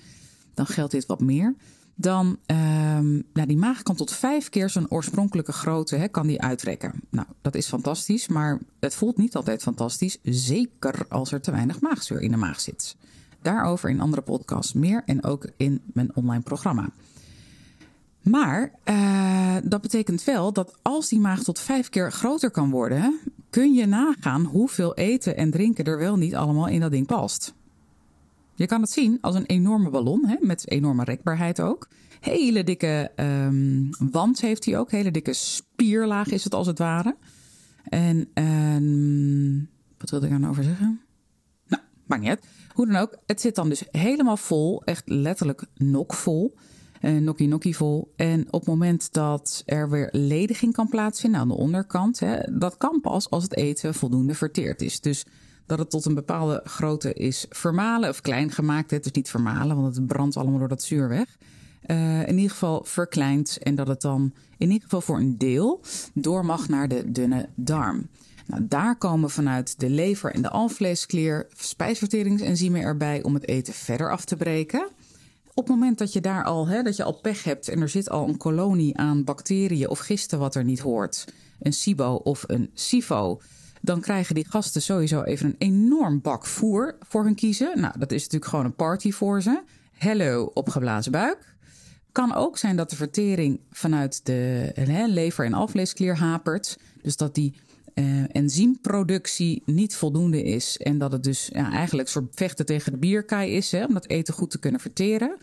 dan 0.53 0.65
geldt 0.65 0.91
dit 0.91 1.06
wat 1.06 1.19
meer. 1.19 1.56
Dan, 1.95 2.25
um, 2.45 3.23
nou, 3.33 3.47
die 3.47 3.57
maag 3.57 3.83
kan 3.83 3.95
tot 3.95 4.12
vijf 4.12 4.50
keer 4.50 4.69
zijn 4.69 4.91
oorspronkelijke 4.91 5.51
grootte, 5.51 5.95
hè, 5.95 6.07
kan 6.07 6.27
die 6.27 6.41
uitrekken. 6.41 6.94
Nou, 7.09 7.27
dat 7.41 7.56
is 7.56 7.67
fantastisch, 7.67 8.27
maar 8.27 8.59
het 8.79 8.95
voelt 8.95 9.17
niet 9.17 9.35
altijd 9.35 9.62
fantastisch. 9.62 10.17
Zeker 10.23 11.06
als 11.09 11.31
er 11.31 11.41
te 11.41 11.51
weinig 11.51 11.81
maagzuur 11.81 12.21
in 12.21 12.31
de 12.31 12.38
maag 12.38 12.59
zit. 12.59 12.95
Daarover 13.41 13.89
in 13.89 14.01
andere 14.01 14.21
podcasts 14.21 14.73
meer 14.73 15.01
en 15.06 15.23
ook 15.23 15.50
in 15.57 15.81
mijn 15.94 16.15
online 16.15 16.44
programma. 16.44 16.89
Maar 18.30 18.72
uh, 18.86 19.56
dat 19.63 19.81
betekent 19.81 20.24
wel 20.24 20.54
dat 20.54 20.77
als 20.81 21.10
die 21.10 21.19
maag 21.19 21.44
tot 21.44 21.60
vijf 21.60 21.89
keer 21.89 22.12
groter 22.12 22.51
kan 22.51 22.69
worden, 22.69 23.19
kun 23.50 23.74
je 23.74 23.86
nagaan 23.86 24.44
hoeveel 24.44 24.95
eten 24.95 25.38
en 25.38 25.51
drinken 25.51 25.86
er 25.86 25.98
wel 25.98 26.18
niet 26.18 26.36
allemaal 26.36 26.68
in 26.68 26.80
dat 26.80 26.92
ding 26.92 27.07
past. 27.07 27.54
Je 28.56 28.66
kan 28.66 28.81
het 28.81 28.89
zien 28.89 29.18
als 29.22 29.36
een 29.36 29.45
enorme 29.45 29.89
ballon, 29.89 30.25
hè, 30.25 30.36
met 30.39 30.69
enorme 30.69 31.04
rekbaarheid 31.04 31.62
ook. 31.62 31.88
Hele 32.19 32.63
dikke 32.63 33.12
um, 33.16 33.89
wand 34.12 34.42
heeft 34.42 34.66
hij 34.66 34.77
ook, 34.77 34.92
hele 34.92 35.12
dikke 35.12 35.33
spierlaag 35.33 36.27
is 36.27 36.44
het 36.44 36.54
als 36.54 36.68
het 36.68 36.80
ware. 36.80 37.16
En 37.83 38.30
um, 38.33 39.69
wat 39.98 40.10
wilde 40.10 40.25
ik 40.25 40.31
daar 40.31 40.39
nou 40.39 40.51
over 40.51 40.63
zeggen? 40.63 41.01
Nou, 41.68 41.83
maakt 42.06 42.24
niet. 42.24 42.39
Hoe 42.74 42.86
dan 42.86 42.95
ook, 42.95 43.18
het 43.25 43.42
zit 43.42 43.56
dan 43.56 43.69
dus 43.69 43.83
helemaal 43.92 44.38
vol, 44.38 44.83
echt 44.83 45.10
letterlijk 45.10 45.66
nokvol 45.75 46.56
uh, 47.05 47.21
nokkie 47.21 47.47
nokkie 47.47 47.75
vol. 47.75 48.13
En 48.15 48.45
op 48.45 48.59
het 48.59 48.69
moment 48.69 49.13
dat 49.13 49.63
er 49.65 49.89
weer 49.89 50.09
lediging 50.11 50.73
kan 50.73 50.89
plaatsvinden 50.89 51.39
aan 51.39 51.47
de 51.47 51.53
onderkant, 51.53 52.19
hè, 52.19 52.37
dat 52.57 52.77
kan 52.77 53.01
pas 53.01 53.29
als 53.29 53.43
het 53.43 53.55
eten 53.55 53.93
voldoende 53.93 54.35
verteerd 54.35 54.81
is. 54.81 54.99
Dus 54.99 55.25
dat 55.65 55.79
het 55.79 55.89
tot 55.89 56.05
een 56.05 56.13
bepaalde 56.13 56.61
grootte 56.63 57.13
is 57.13 57.45
vermalen 57.49 58.09
of 58.09 58.21
klein 58.21 58.51
gemaakt. 58.51 58.91
Het 58.91 59.05
is 59.05 59.11
niet 59.11 59.29
vermalen, 59.29 59.81
want 59.81 59.95
het 59.95 60.07
brandt 60.07 60.37
allemaal 60.37 60.59
door 60.59 60.67
dat 60.67 60.83
zuur 60.83 61.09
weg. 61.09 61.37
Uh, 61.87 62.27
in 62.27 62.35
ieder 62.35 62.51
geval 62.51 62.83
verkleind 62.83 63.57
en 63.63 63.75
dat 63.75 63.87
het 63.87 64.01
dan 64.01 64.33
in 64.57 64.67
ieder 64.67 64.83
geval 64.83 65.01
voor 65.01 65.17
een 65.17 65.37
deel 65.37 65.81
door 66.13 66.45
mag 66.45 66.69
naar 66.69 66.87
de 66.87 67.11
dunne 67.11 67.49
darm. 67.55 68.07
Nou, 68.47 68.67
daar 68.67 68.97
komen 68.97 69.29
vanuit 69.29 69.79
de 69.79 69.89
lever 69.89 70.33
en 70.33 70.41
de 70.41 70.50
alvleesklier 70.50 71.47
spijsverteringsenzymen 71.57 72.81
erbij 72.81 73.24
om 73.24 73.33
het 73.33 73.47
eten 73.47 73.74
verder 73.74 74.12
af 74.12 74.25
te 74.25 74.35
breken 74.35 74.89
op 75.57 75.67
het 75.67 75.75
moment 75.75 75.97
dat 75.97 76.13
je 76.13 76.21
daar 76.21 76.43
al, 76.43 76.67
hè, 76.67 76.83
dat 76.83 76.95
je 76.95 77.03
al 77.03 77.19
pech 77.19 77.43
hebt 77.43 77.67
en 77.67 77.81
er 77.81 77.89
zit 77.89 78.09
al 78.09 78.27
een 78.27 78.38
kolonie 78.38 78.97
aan 78.97 79.24
bacteriën 79.24 79.89
of 79.89 80.00
gisten 80.00 80.39
wat 80.39 80.55
er 80.55 80.63
niet 80.63 80.79
hoort, 80.79 81.25
een 81.59 81.74
SIBO 81.74 82.13
of 82.13 82.43
een 82.47 82.69
SIFO, 82.74 83.41
dan 83.81 84.01
krijgen 84.01 84.35
die 84.35 84.50
gasten 84.50 84.81
sowieso 84.81 85.21
even 85.21 85.45
een 85.45 85.55
enorm 85.57 86.21
bak 86.21 86.45
voer 86.45 86.95
voor 87.00 87.24
hun 87.24 87.35
kiezen. 87.35 87.81
Nou, 87.81 88.00
dat 88.00 88.12
is 88.12 88.21
natuurlijk 88.24 88.51
gewoon 88.51 88.65
een 88.65 88.75
party 88.75 89.12
voor 89.12 89.41
ze. 89.41 89.62
Hello, 89.91 90.51
opgeblazen 90.53 91.12
buik. 91.12 91.55
Kan 92.12 92.33
ook 92.33 92.57
zijn 92.57 92.75
dat 92.75 92.89
de 92.89 92.95
vertering 92.95 93.59
vanuit 93.71 94.25
de 94.25 94.71
hè, 94.74 95.05
lever- 95.05 95.45
en 95.45 95.53
alvleesklier 95.53 96.17
hapert. 96.17 96.77
Dus 97.01 97.17
dat 97.17 97.35
die 97.35 97.53
uh, 97.95 98.23
enzymproductie 98.31 99.61
niet 99.65 99.95
voldoende 99.95 100.43
is. 100.43 100.77
En 100.77 100.97
dat 100.97 101.11
het 101.11 101.23
dus 101.23 101.49
ja, 101.53 101.71
eigenlijk 101.71 102.07
een 102.07 102.13
soort 102.13 102.35
vechten 102.35 102.65
tegen 102.65 102.91
de 102.91 102.97
bierkaai 102.97 103.51
is, 103.51 103.71
hè, 103.71 103.85
om 103.85 103.93
dat 103.93 104.07
eten 104.07 104.33
goed 104.33 104.51
te 104.51 104.59
kunnen 104.59 104.79
verteren. 104.79 105.37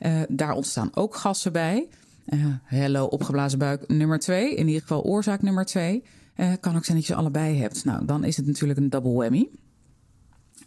Uh, 0.00 0.20
daar 0.28 0.52
ontstaan 0.52 0.90
ook 0.94 1.14
gassen 1.14 1.52
bij. 1.52 1.88
Uh, 2.26 2.46
hello, 2.64 3.04
opgeblazen 3.04 3.58
buik 3.58 3.88
nummer 3.88 4.18
twee. 4.18 4.54
In 4.54 4.66
ieder 4.66 4.82
geval 4.82 5.02
oorzaak 5.02 5.42
nummer 5.42 5.64
twee. 5.64 6.02
kan 6.60 6.76
ook 6.76 6.84
zijn 6.84 6.96
dat 6.96 7.06
je 7.06 7.12
ze 7.12 7.18
allebei 7.18 7.58
hebt. 7.58 7.84
Nou, 7.84 8.04
dan 8.04 8.24
is 8.24 8.36
het 8.36 8.46
natuurlijk 8.46 8.78
een 8.78 8.90
double 8.90 9.12
whammy. 9.12 9.48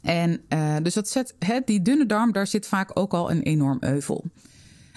En 0.01 0.41
dus 0.83 0.93
dat 0.93 1.09
zet, 1.09 1.35
hè, 1.39 1.59
die 1.65 1.81
dunne 1.81 2.05
darm, 2.05 2.31
daar 2.31 2.47
zit 2.47 2.67
vaak 2.67 2.91
ook 2.93 3.13
al 3.13 3.31
een 3.31 3.41
enorm 3.41 3.77
euvel. 3.79 4.23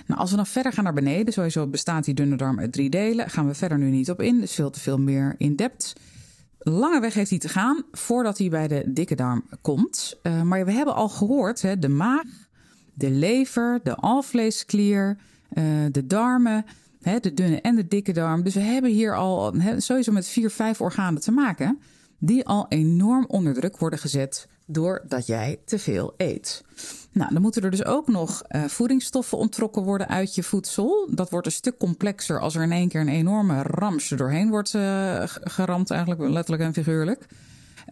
Nou, 0.07 0.21
als 0.21 0.31
we 0.31 0.37
dan 0.37 0.47
verder 0.47 0.73
gaan 0.73 0.85
naar 0.85 0.93
beneden, 0.93 1.33
sowieso 1.33 1.67
bestaat 1.67 2.05
die 2.05 2.15
dunne 2.15 2.37
darm 2.37 2.59
uit 2.59 2.73
drie 2.73 2.91
delen. 2.91 3.31
Gaan 3.31 3.47
we 3.47 3.55
verder 3.55 3.79
nu 3.79 3.91
niet 3.91 4.11
op 4.11 4.21
in, 4.21 4.41
dus 4.41 4.53
veel 4.53 4.71
te 4.71 4.81
veel 4.81 4.99
meer 4.99 5.35
in 5.39 5.57
depth 5.57 5.93
lange 6.63 7.01
weg 7.01 7.15
heeft 7.15 7.31
hij 7.31 7.39
te 7.39 7.49
gaan 7.49 7.85
voordat 7.93 8.39
hij 8.39 8.49
bij 8.49 8.69
de 8.69 8.85
dikke 8.87 9.15
darm 9.15 9.45
komt. 9.61 10.19
Uh, 10.23 10.43
maar 10.43 10.65
we 10.65 10.73
hebben 10.73 10.95
al 10.95 11.09
gehoord, 11.09 11.63
hè, 11.63 11.79
de 11.79 11.89
maag, 11.89 12.49
de 12.95 13.11
lever, 13.11 13.81
de 13.83 13.95
alvleesklier, 13.95 15.19
uh, 15.53 15.65
de 15.91 16.07
darmen, 16.07 16.65
hè, 17.01 17.19
de 17.19 17.35
dunne 17.35 17.61
en 17.61 17.77
de 17.77 17.89
dikke 17.89 18.13
darm. 18.13 18.43
Dus 18.43 18.55
we 18.55 18.61
hebben 18.61 18.91
hier 18.91 19.17
al 19.17 19.55
hè, 19.55 19.81
sowieso 19.81 20.13
met 20.13 20.29
vier, 20.29 20.51
vijf 20.51 20.81
organen 20.81 21.21
te 21.21 21.33
maken 21.33 21.79
die 22.19 22.47
al 22.47 22.67
enorm 22.69 23.25
onder 23.29 23.55
druk 23.55 23.79
worden 23.79 23.99
gezet 23.99 24.49
doordat 24.67 25.27
jij 25.27 25.61
te 25.65 25.79
veel 25.79 26.15
eet. 26.17 26.65
Nou, 27.13 27.33
dan 27.33 27.43
moeten 27.43 27.63
er 27.63 27.71
dus 27.71 27.85
ook 27.85 28.09
nog 28.09 28.43
uh, 28.49 28.65
voedingsstoffen 28.65 29.39
onttrokken 29.39 29.83
worden 29.83 30.09
uit 30.09 30.35
je 30.35 30.43
voedsel. 30.43 31.09
Dat 31.11 31.31
wordt 31.31 31.47
een 31.47 31.53
stuk 31.53 31.79
complexer 31.79 32.41
als 32.41 32.55
er 32.55 32.63
in 32.63 32.73
één 32.73 32.89
keer 32.89 33.01
een 33.01 33.09
enorme 33.09 33.63
ramsje 33.63 34.17
doorheen 34.17 34.49
wordt 34.49 34.75
uh, 34.75 35.23
geramd, 35.27 35.91
eigenlijk 35.91 36.31
letterlijk 36.31 36.63
en 36.63 36.73
figuurlijk. 36.73 37.27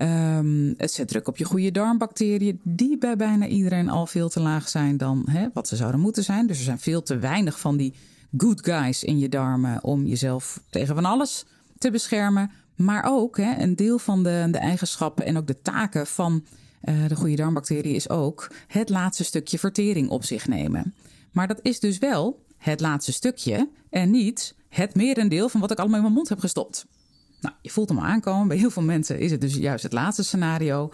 Um, 0.02 0.74
het 0.76 0.92
zet 0.92 1.08
druk 1.08 1.28
op 1.28 1.36
je 1.36 1.44
goede 1.44 1.70
darmbacteriën, 1.70 2.60
die 2.62 2.98
bij 2.98 3.16
bijna 3.16 3.46
iedereen 3.46 3.88
al 3.88 4.06
veel 4.06 4.28
te 4.28 4.40
laag 4.40 4.68
zijn 4.68 4.96
dan 4.96 5.24
hè, 5.30 5.48
wat 5.52 5.68
ze 5.68 5.76
zouden 5.76 6.00
moeten 6.00 6.24
zijn. 6.24 6.46
Dus 6.46 6.58
er 6.58 6.64
zijn 6.64 6.78
veel 6.78 7.02
te 7.02 7.18
weinig 7.18 7.60
van 7.60 7.76
die 7.76 7.94
good 8.36 8.64
guys 8.64 9.04
in 9.04 9.18
je 9.18 9.28
darmen 9.28 9.84
om 9.84 10.06
jezelf 10.06 10.60
tegen 10.70 10.94
van 10.94 11.04
alles 11.04 11.44
te 11.78 11.90
beschermen. 11.90 12.50
Maar 12.76 13.04
ook 13.06 13.36
hè, 13.36 13.62
een 13.62 13.76
deel 13.76 13.98
van 13.98 14.22
de, 14.22 14.48
de 14.50 14.58
eigenschappen 14.58 15.26
en 15.26 15.36
ook 15.36 15.46
de 15.46 15.62
taken 15.62 16.06
van 16.06 16.44
de 16.80 17.16
goede 17.16 17.36
darmbacterie 17.36 17.94
is 17.94 18.08
ook 18.08 18.50
het 18.66 18.88
laatste 18.88 19.24
stukje 19.24 19.58
vertering 19.58 20.08
op 20.08 20.24
zich 20.24 20.48
nemen. 20.48 20.94
Maar 21.32 21.48
dat 21.48 21.60
is 21.62 21.80
dus 21.80 21.98
wel 21.98 22.44
het 22.56 22.80
laatste 22.80 23.12
stukje 23.12 23.68
en 23.90 24.10
niet 24.10 24.54
het 24.68 24.94
merendeel 24.94 25.48
van 25.48 25.60
wat 25.60 25.70
ik 25.70 25.78
allemaal 25.78 25.96
in 25.96 26.02
mijn 26.02 26.14
mond 26.14 26.28
heb 26.28 26.38
gestopt. 26.38 26.86
Nou, 27.40 27.54
je 27.62 27.70
voelt 27.70 27.88
hem 27.88 28.00
aankomen. 28.00 28.48
Bij 28.48 28.56
heel 28.56 28.70
veel 28.70 28.82
mensen 28.82 29.18
is 29.18 29.30
het 29.30 29.40
dus 29.40 29.54
juist 29.54 29.82
het 29.82 29.92
laatste 29.92 30.24
scenario. 30.24 30.92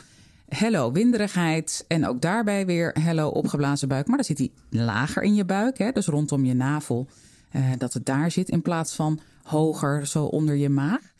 Hello, 0.48 0.92
winderigheid. 0.92 1.84
En 1.88 2.06
ook 2.06 2.20
daarbij 2.20 2.66
weer 2.66 2.96
hello, 3.00 3.28
opgeblazen 3.28 3.88
buik. 3.88 4.06
Maar 4.06 4.16
dan 4.16 4.24
zit 4.24 4.38
hij 4.38 4.50
lager 4.70 5.22
in 5.22 5.34
je 5.34 5.44
buik, 5.44 5.78
hè, 5.78 5.92
dus 5.92 6.06
rondom 6.06 6.44
je 6.44 6.54
navel. 6.54 7.08
Uh, 7.52 7.70
dat 7.78 7.92
het 7.92 8.06
daar 8.06 8.30
zit 8.30 8.48
in 8.48 8.62
plaats 8.62 8.94
van 8.94 9.20
hoger, 9.42 10.06
zo 10.06 10.24
onder 10.24 10.54
je 10.54 10.68
maag. 10.68 11.12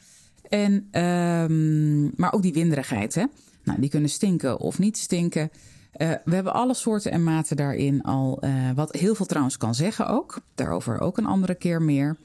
En, 0.48 0.72
um, 1.02 2.12
maar 2.16 2.32
ook 2.32 2.42
die 2.42 2.52
winderigheid, 2.52 3.14
hè. 3.14 3.24
Nou, 3.64 3.80
die 3.80 3.90
kunnen 3.90 4.10
stinken 4.10 4.60
of 4.60 4.78
niet 4.78 4.98
stinken. 4.98 5.50
Uh, 5.96 6.12
we 6.24 6.34
hebben 6.34 6.52
alle 6.52 6.74
soorten 6.74 7.10
en 7.10 7.24
maten 7.24 7.56
daarin 7.56 8.02
al. 8.02 8.44
Uh, 8.44 8.70
wat 8.74 8.92
heel 8.92 9.14
veel 9.14 9.26
trouwens 9.26 9.56
kan 9.56 9.74
zeggen 9.74 10.08
ook. 10.08 10.40
Daarover 10.54 11.00
ook 11.00 11.18
een 11.18 11.26
andere 11.26 11.54
keer 11.54 11.82
meer. 11.82 12.16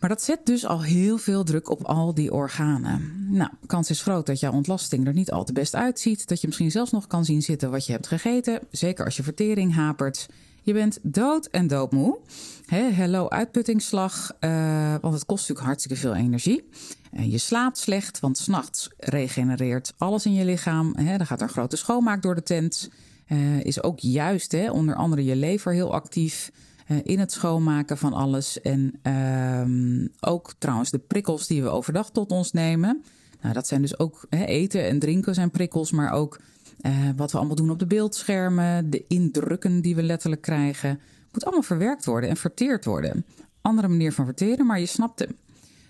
Maar 0.00 0.08
dat 0.08 0.22
zet 0.22 0.46
dus 0.46 0.66
al 0.66 0.82
heel 0.82 1.18
veel 1.18 1.44
druk 1.44 1.70
op 1.70 1.82
al 1.82 2.14
die 2.14 2.32
organen. 2.32 3.26
Nou, 3.30 3.50
kans 3.66 3.90
is 3.90 4.02
groot 4.02 4.26
dat 4.26 4.40
jouw 4.40 4.52
ontlasting 4.52 5.06
er 5.06 5.12
niet 5.12 5.30
al 5.30 5.44
te 5.44 5.52
best 5.52 5.74
uitziet. 5.74 6.28
Dat 6.28 6.40
je 6.40 6.46
misschien 6.46 6.70
zelfs 6.70 6.90
nog 6.90 7.06
kan 7.06 7.24
zien 7.24 7.42
zitten 7.42 7.70
wat 7.70 7.86
je 7.86 7.92
hebt 7.92 8.06
gegeten. 8.06 8.60
Zeker 8.70 9.04
als 9.04 9.16
je 9.16 9.22
vertering 9.22 9.74
hapert. 9.74 10.26
Je 10.66 10.72
bent 10.72 10.98
dood 11.02 11.46
en 11.46 11.66
doodmoe. 11.66 12.18
He, 12.64 12.90
hello 12.92 13.28
uitputtingsslag, 13.28 14.32
uh, 14.40 14.94
want 15.00 15.14
het 15.14 15.24
kost 15.26 15.40
natuurlijk 15.40 15.66
hartstikke 15.66 15.96
veel 15.96 16.14
energie. 16.14 16.68
Uh, 17.12 17.32
je 17.32 17.38
slaapt 17.38 17.78
slecht, 17.78 18.20
want 18.20 18.38
s'nachts 18.38 18.88
regenereert 18.96 19.92
alles 19.98 20.26
in 20.26 20.34
je 20.34 20.44
lichaam. 20.44 20.96
He, 20.96 21.16
dan 21.16 21.26
gaat 21.26 21.40
er 21.40 21.46
een 21.46 21.52
grote 21.52 21.76
schoonmaak 21.76 22.22
door 22.22 22.34
de 22.34 22.42
tent. 22.42 22.90
Uh, 23.28 23.64
is 23.64 23.82
ook 23.82 23.98
juist 23.98 24.70
onder 24.70 24.94
andere 24.94 25.24
je 25.24 25.36
lever 25.36 25.72
heel 25.72 25.92
actief. 25.92 26.52
Uh, 26.88 26.98
in 27.02 27.18
het 27.18 27.32
schoonmaken 27.32 27.98
van 27.98 28.12
alles. 28.12 28.60
En 28.60 29.00
uh, 29.02 30.08
ook 30.20 30.54
trouwens 30.58 30.90
de 30.90 30.98
prikkels 30.98 31.46
die 31.46 31.62
we 31.62 31.68
overdag 31.68 32.10
tot 32.10 32.30
ons 32.30 32.52
nemen. 32.52 33.02
Nou, 33.40 33.54
dat 33.54 33.66
zijn 33.66 33.82
dus 33.82 33.98
ook 33.98 34.26
eten 34.30 34.84
en 34.84 34.98
drinken 34.98 35.34
zijn 35.34 35.50
prikkels, 35.50 35.90
maar 35.90 36.12
ook 36.12 36.38
uh, 36.80 36.92
wat 37.16 37.32
we 37.32 37.38
allemaal 37.38 37.56
doen 37.56 37.70
op 37.70 37.78
de 37.78 37.86
beeldschermen, 37.86 38.90
de 38.90 39.04
indrukken 39.08 39.80
die 39.80 39.94
we 39.94 40.02
letterlijk 40.02 40.42
krijgen. 40.42 41.00
Moet 41.32 41.44
allemaal 41.44 41.62
verwerkt 41.62 42.04
worden 42.04 42.30
en 42.30 42.36
verteerd 42.36 42.84
worden. 42.84 43.24
Andere 43.60 43.88
manier 43.88 44.12
van 44.12 44.24
verteren, 44.24 44.66
maar 44.66 44.80
je 44.80 44.86
snapt 44.86 45.18
hem. 45.18 45.36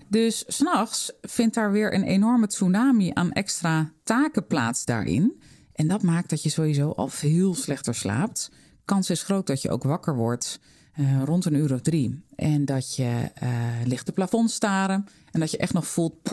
Dus 0.08 0.44
s'nachts 0.46 1.12
vindt 1.20 1.54
daar 1.54 1.72
weer 1.72 1.94
een 1.94 2.02
enorme 2.02 2.46
tsunami 2.46 3.10
aan 3.14 3.32
extra 3.32 3.92
taken 4.02 4.46
plaats 4.46 4.84
daarin. 4.84 5.40
En 5.72 5.88
dat 5.88 6.02
maakt 6.02 6.30
dat 6.30 6.42
je 6.42 6.48
sowieso 6.48 6.90
al 6.90 7.08
veel 7.08 7.54
slechter 7.54 7.94
slaapt. 7.94 8.50
Kans 8.84 9.10
is 9.10 9.22
groot 9.22 9.46
dat 9.46 9.62
je 9.62 9.70
ook 9.70 9.82
wakker 9.82 10.16
wordt 10.16 10.60
uh, 11.00 11.22
rond 11.24 11.44
een 11.44 11.54
uur 11.54 11.72
of 11.72 11.80
drie. 11.80 12.22
En 12.36 12.64
dat 12.64 12.96
je 12.96 13.30
uh, 13.42 13.50
ligt 13.84 14.06
de 14.06 14.12
plafond 14.12 14.50
staren. 14.50 15.06
En 15.30 15.40
dat 15.40 15.50
je 15.50 15.56
echt 15.56 15.72
nog 15.72 15.86
voelt, 15.86 16.32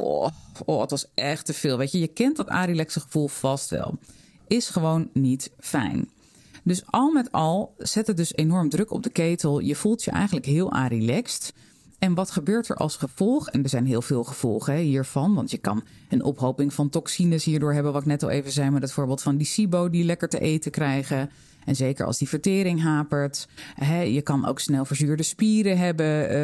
oh, 0.65 0.81
het 0.81 0.89
was 0.89 1.07
echt 1.13 1.45
te 1.45 1.53
veel. 1.53 1.77
Weet 1.77 1.91
je, 1.91 2.00
je 2.00 2.07
kent 2.07 2.38
dat 2.38 2.48
arilexe 2.48 3.00
gevoel 3.00 3.27
vast 3.27 3.69
wel. 3.69 3.98
Is 4.48 4.70
gewoon 4.70 5.10
niet 5.14 5.52
fijn. 5.60 6.10
Dus 6.64 6.84
al 6.86 7.12
met 7.12 7.32
al 7.32 7.74
zet 7.78 8.08
het 8.08 8.18
dus 8.18 8.36
enorm 8.36 8.70
druk 8.70 8.92
op 8.92 9.04
de 9.04 9.10
ketel. 9.10 9.60
Je 9.60 9.76
voelt 9.76 10.04
je 10.04 10.12
eigenlijk 10.12 10.46
heel 10.46 10.72
arilext. 10.72 11.54
En 12.00 12.14
wat 12.14 12.32
gebeurt 12.32 12.70
er 12.70 12.76
als 12.76 12.96
gevolg? 12.96 13.50
En 13.50 13.64
er 13.64 13.70
zijn 13.70 13.86
heel 13.86 14.02
veel 14.02 14.24
gevolgen 14.24 14.76
hiervan. 14.76 15.34
Want 15.34 15.52
je 15.52 15.58
kan 15.58 15.84
een 16.10 16.24
ophoping 16.24 16.74
van 16.74 16.90
toxines 16.90 17.44
hierdoor 17.44 17.74
hebben. 17.74 17.94
Wat 17.94 18.02
ik 18.02 18.08
net 18.08 18.24
al 18.24 18.30
even 18.30 18.52
zei 18.52 18.70
met 18.70 18.82
het 18.82 18.92
voorbeeld 18.92 19.22
van 19.22 19.38
die 19.38 19.48
SIBO 19.48 19.90
die 19.90 20.04
lekker 20.04 20.30
te 20.30 20.40
eten 20.40 20.72
krijgen. 20.72 21.30
En 21.65 21.75
zeker 21.75 22.05
als 22.05 22.17
die 22.17 22.29
vertering 22.29 22.82
hapert. 22.82 23.48
Hè, 23.75 24.01
je 24.01 24.22
kan 24.22 24.48
ook 24.48 24.60
snel 24.60 24.86
verzuurde 24.86 25.24
spieren 25.24 25.77
hebben. 25.77 26.36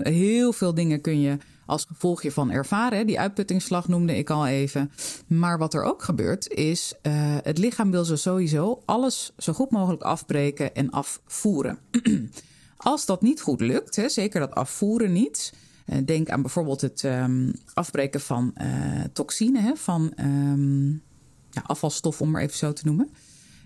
Uh, 0.00 0.12
heel 0.12 0.52
veel 0.52 0.74
dingen 0.74 1.00
kun 1.00 1.20
je 1.20 1.36
als 1.66 1.84
gevolg 1.84 2.22
hiervan 2.22 2.50
ervaren. 2.50 3.06
Die 3.06 3.20
uitputtingsslag 3.20 3.88
noemde 3.88 4.16
ik 4.16 4.30
al 4.30 4.46
even. 4.46 4.90
Maar 5.26 5.58
wat 5.58 5.74
er 5.74 5.82
ook 5.82 6.02
gebeurt 6.02 6.48
is, 6.48 6.94
uh, 7.02 7.12
het 7.42 7.58
lichaam 7.58 7.90
wil 7.90 8.04
zo 8.04 8.16
sowieso 8.16 8.82
alles 8.84 9.32
zo 9.36 9.52
goed 9.52 9.70
mogelijk 9.70 10.02
afbreken 10.02 10.74
en 10.74 10.90
afvoeren. 10.90 11.78
als 12.76 13.06
dat 13.06 13.22
niet 13.22 13.40
goed 13.40 13.60
lukt, 13.60 13.96
hè, 13.96 14.08
zeker 14.08 14.40
dat 14.40 14.54
afvoeren 14.54 15.12
niet. 15.12 15.52
Uh, 15.86 15.96
denk 16.04 16.28
aan 16.28 16.42
bijvoorbeeld 16.42 16.80
het 16.80 17.02
um, 17.02 17.52
afbreken 17.74 18.20
van 18.20 18.54
uh, 18.60 19.00
toxine, 19.12 19.60
hè, 19.60 19.76
van 19.76 20.12
um, 20.20 21.02
ja, 21.50 21.62
afvalstof 21.66 22.20
om 22.20 22.30
maar 22.30 22.42
even 22.42 22.56
zo 22.56 22.72
te 22.72 22.84
noemen. 22.84 23.10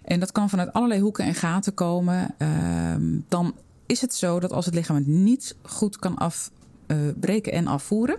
En 0.04 0.21
dat 0.21 0.32
kan 0.32 0.50
vanuit 0.50 0.73
allerlei 0.73 1.00
hoeken 1.00 1.25
en 1.25 1.35
gaten 1.35 1.75
komen. 1.75 2.35
Uh, 2.38 2.94
dan 3.28 3.54
is 3.87 4.00
het 4.00 4.14
zo 4.14 4.40
dat 4.40 4.52
als 4.52 4.64
het 4.64 4.75
lichaam 4.75 4.97
het 4.97 5.06
niet 5.06 5.56
goed 5.62 5.97
kan 5.97 6.16
afbreken 6.16 7.52
uh, 7.52 7.59
en 7.59 7.66
afvoeren, 7.66 8.18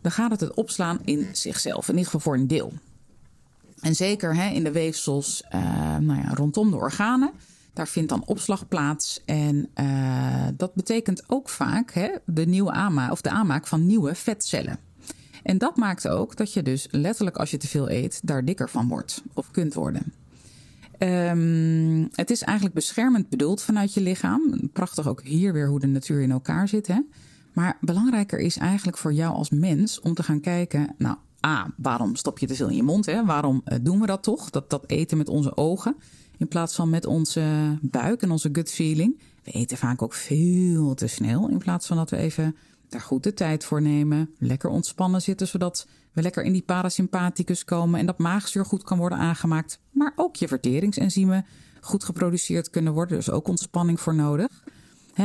dan 0.00 0.12
gaat 0.12 0.30
het 0.30 0.40
het 0.40 0.54
opslaan 0.54 0.98
in 1.04 1.26
zichzelf. 1.32 1.88
In 1.88 1.94
ieder 1.94 2.04
geval 2.04 2.20
voor 2.20 2.34
een 2.34 2.48
deel. 2.48 2.72
En 3.80 3.94
zeker 3.94 4.36
hè, 4.36 4.48
in 4.48 4.64
de 4.64 4.72
weefsels 4.72 5.44
uh, 5.54 5.96
nou 5.96 6.20
ja, 6.20 6.34
rondom 6.34 6.70
de 6.70 6.76
organen. 6.76 7.30
Daar 7.72 7.88
vindt 7.88 8.08
dan 8.08 8.26
opslag 8.26 8.68
plaats. 8.68 9.22
En 9.24 9.68
uh, 9.80 10.46
dat 10.56 10.74
betekent 10.74 11.22
ook 11.26 11.48
vaak 11.48 11.92
hè, 11.92 12.08
de, 12.26 12.46
nieuwe 12.46 12.70
aanmaak, 12.70 13.12
of 13.12 13.20
de 13.20 13.30
aanmaak 13.30 13.66
van 13.66 13.86
nieuwe 13.86 14.14
vetcellen. 14.14 14.78
En 15.42 15.58
dat 15.58 15.76
maakt 15.76 16.08
ook 16.08 16.36
dat 16.36 16.52
je 16.52 16.62
dus 16.62 16.88
letterlijk 16.90 17.36
als 17.36 17.50
je 17.50 17.56
te 17.56 17.68
veel 17.68 17.90
eet, 17.90 18.20
daar 18.22 18.44
dikker 18.44 18.68
van 18.70 18.88
wordt 18.88 19.22
of 19.34 19.50
kunt 19.50 19.74
worden. 19.74 20.12
Um, 21.02 22.08
het 22.12 22.30
is 22.30 22.42
eigenlijk 22.42 22.74
beschermend 22.74 23.28
bedoeld 23.28 23.62
vanuit 23.62 23.94
je 23.94 24.00
lichaam. 24.00 24.70
Prachtig 24.72 25.08
ook 25.08 25.22
hier 25.22 25.52
weer 25.52 25.68
hoe 25.68 25.80
de 25.80 25.86
natuur 25.86 26.20
in 26.20 26.30
elkaar 26.30 26.68
zit. 26.68 26.86
Hè? 26.86 27.00
Maar 27.52 27.78
belangrijker 27.80 28.38
is 28.38 28.56
eigenlijk 28.56 28.98
voor 28.98 29.12
jou 29.12 29.34
als 29.34 29.50
mens 29.50 30.00
om 30.00 30.14
te 30.14 30.22
gaan 30.22 30.40
kijken. 30.40 30.94
Nou, 30.98 31.16
A, 31.46 31.74
waarom 31.76 32.16
stop 32.16 32.38
je 32.38 32.46
te 32.46 32.54
veel 32.54 32.68
in 32.68 32.76
je 32.76 32.82
mond? 32.82 33.06
Hè? 33.06 33.24
Waarom 33.24 33.62
uh, 33.64 33.78
doen 33.82 34.00
we 34.00 34.06
dat 34.06 34.22
toch? 34.22 34.50
Dat, 34.50 34.70
dat 34.70 34.84
eten 34.86 35.18
met 35.18 35.28
onze 35.28 35.56
ogen. 35.56 35.96
In 36.36 36.48
plaats 36.48 36.74
van 36.74 36.90
met 36.90 37.06
onze 37.06 37.78
buik 37.80 38.22
en 38.22 38.30
onze 38.30 38.48
gut 38.52 38.70
feeling. 38.70 39.20
We 39.44 39.50
eten 39.50 39.76
vaak 39.76 40.02
ook 40.02 40.14
veel 40.14 40.94
te 40.94 41.06
snel. 41.06 41.48
In 41.48 41.58
plaats 41.58 41.86
van 41.86 41.96
dat 41.96 42.10
we 42.10 42.16
even 42.16 42.56
daar 42.88 43.00
goed 43.00 43.22
de 43.22 43.34
tijd 43.34 43.64
voor 43.64 43.82
nemen. 43.82 44.30
Lekker 44.38 44.70
ontspannen 44.70 45.22
zitten, 45.22 45.46
zodat 45.46 45.86
we 46.12 46.22
lekker 46.22 46.42
in 46.42 46.52
die 46.52 46.62
parasympathicus 46.62 47.64
komen 47.64 48.00
en 48.00 48.06
dat 48.06 48.18
maagzuur 48.18 48.64
goed 48.64 48.82
kan 48.82 48.98
worden 48.98 49.18
aangemaakt. 49.18 49.78
Maar 49.90 50.12
ook 50.16 50.36
je 50.36 50.48
verteringsenzymen 50.48 51.46
goed 51.80 52.04
geproduceerd 52.04 52.70
kunnen 52.70 52.92
worden. 52.92 53.16
Dus 53.16 53.30
ook 53.30 53.48
ontspanning 53.48 54.00
voor 54.00 54.14
nodig. 54.14 54.64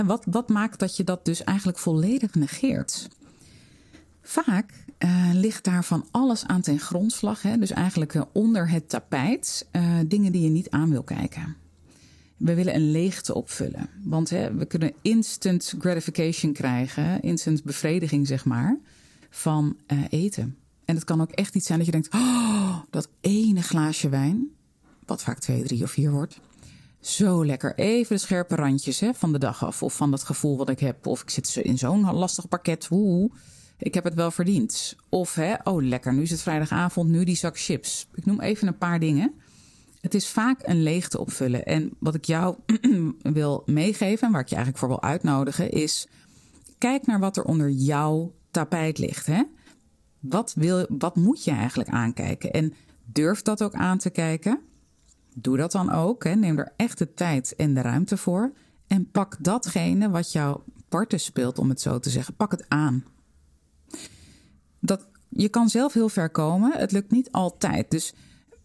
Wat, 0.05 0.25
wat 0.29 0.49
maakt 0.49 0.79
dat 0.79 0.97
je 0.97 1.03
dat 1.03 1.25
dus 1.25 1.43
eigenlijk 1.43 1.77
volledig 1.77 2.35
negeert? 2.35 3.07
Vaak 4.21 4.85
uh, 4.99 5.29
ligt 5.33 5.63
daar 5.63 5.83
van 5.83 6.05
alles 6.11 6.45
aan 6.45 6.61
ten 6.61 6.79
grondslag. 6.79 7.41
Hè? 7.41 7.57
Dus 7.57 7.71
eigenlijk 7.71 8.13
uh, 8.13 8.21
onder 8.33 8.69
het 8.69 8.89
tapijt 8.89 9.67
uh, 9.71 9.99
dingen 10.07 10.31
die 10.31 10.41
je 10.41 10.49
niet 10.49 10.69
aan 10.69 10.89
wil 10.89 11.03
kijken. 11.03 11.55
We 12.37 12.53
willen 12.53 12.75
een 12.75 12.91
leegte 12.91 13.33
opvullen. 13.33 13.89
Want 14.03 14.29
hè, 14.29 14.53
we 14.53 14.65
kunnen 14.65 14.93
instant 15.01 15.75
gratification 15.79 16.53
krijgen, 16.53 17.21
instant 17.21 17.63
bevrediging 17.63 18.27
zeg 18.27 18.45
maar, 18.45 18.79
van 19.29 19.77
eten. 20.09 20.57
En 20.85 20.95
het 20.95 21.03
kan 21.03 21.21
ook 21.21 21.31
echt 21.31 21.55
iets 21.55 21.65
zijn 21.65 21.77
dat 21.77 21.87
je 21.87 21.93
denkt: 21.93 22.13
oh, 22.13 22.77
dat 22.89 23.09
ene 23.21 23.61
glaasje 23.61 24.09
wijn, 24.09 24.49
wat 25.05 25.23
vaak 25.23 25.39
twee, 25.39 25.63
drie 25.63 25.83
of 25.83 25.91
vier 25.91 26.11
wordt. 26.11 26.39
Zo 26.99 27.45
lekker. 27.45 27.75
Even 27.75 28.15
de 28.15 28.21
scherpe 28.21 28.55
randjes 28.55 28.99
hè, 28.99 29.13
van 29.13 29.31
de 29.31 29.39
dag 29.39 29.65
af. 29.65 29.83
Of 29.83 29.95
van 29.95 30.11
dat 30.11 30.23
gevoel 30.23 30.57
wat 30.57 30.69
ik 30.69 30.79
heb. 30.79 31.07
Of 31.07 31.21
ik 31.21 31.29
zit 31.29 31.55
in 31.55 31.77
zo'n 31.77 32.13
lastig 32.13 32.47
pakket. 32.47 32.87
Oeh, 32.91 33.33
ik 33.77 33.93
heb 33.93 34.03
het 34.03 34.13
wel 34.13 34.31
verdiend. 34.31 34.95
Of 35.09 35.35
hè, 35.35 35.53
oh 35.63 35.83
lekker, 35.83 36.13
nu 36.13 36.21
is 36.21 36.31
het 36.31 36.41
vrijdagavond, 36.41 37.09
nu 37.09 37.23
die 37.23 37.35
zak 37.35 37.59
chips. 37.59 38.07
Ik 38.13 38.25
noem 38.25 38.41
even 38.41 38.67
een 38.67 38.77
paar 38.77 38.99
dingen. 38.99 39.33
Het 40.01 40.13
is 40.13 40.27
vaak 40.27 40.59
een 40.63 40.83
leegte 40.83 41.19
opvullen. 41.19 41.65
En 41.65 41.91
wat 41.99 42.15
ik 42.15 42.25
jou 42.25 42.55
wil 43.21 43.63
meegeven, 43.65 44.27
en 44.27 44.33
waar 44.33 44.41
ik 44.41 44.49
je 44.49 44.55
eigenlijk 44.55 44.85
voor 44.85 44.93
wil 44.93 45.09
uitnodigen, 45.09 45.71
is: 45.71 46.07
kijk 46.77 47.05
naar 47.05 47.19
wat 47.19 47.37
er 47.37 47.43
onder 47.43 47.69
jouw 47.69 48.33
tapijt 48.51 48.97
ligt. 48.97 49.25
Hè? 49.25 49.43
Wat, 50.29 50.53
wil, 50.53 50.86
wat 50.89 51.15
moet 51.15 51.44
je 51.44 51.51
eigenlijk 51.51 51.89
aankijken? 51.89 52.51
En 52.51 52.74
durf 53.05 53.41
dat 53.41 53.63
ook 53.63 53.74
aan 53.74 53.98
te 53.98 54.10
kijken. 54.10 54.60
Doe 55.34 55.58
dat 55.58 55.72
dan 55.72 55.91
ook. 55.91 56.24
Hè. 56.24 56.36
Neem 56.36 56.58
er 56.58 56.74
echt 56.75 56.98
de 56.98 57.13
tijd 57.13 57.55
en 57.55 57.74
de 57.74 57.82
ruimte 57.82 58.17
voor. 58.17 58.53
En 58.88 59.12
pak 59.12 59.36
datgene 59.39 60.10
wat 60.10 60.32
jouw 60.32 60.63
parten 60.89 61.20
speelt, 61.20 61.60
om 61.60 61.70
het 61.70 61.82
zo 61.82 62.00
te 62.00 62.10
zeggen. 62.10 62.36
Pak 62.36 62.51
het 62.51 62.65
aan. 62.67 63.03
Dat, 64.79 65.08
je 65.29 65.50
kan 65.50 65.70
zelf 65.70 65.94
heel 65.94 66.10
ver 66.10 66.29
komen. 66.29 66.72
Het 66.72 66.91
lukt 66.91 67.12
niet 67.12 67.32
altijd. 67.32 67.91
Dus 67.91 68.13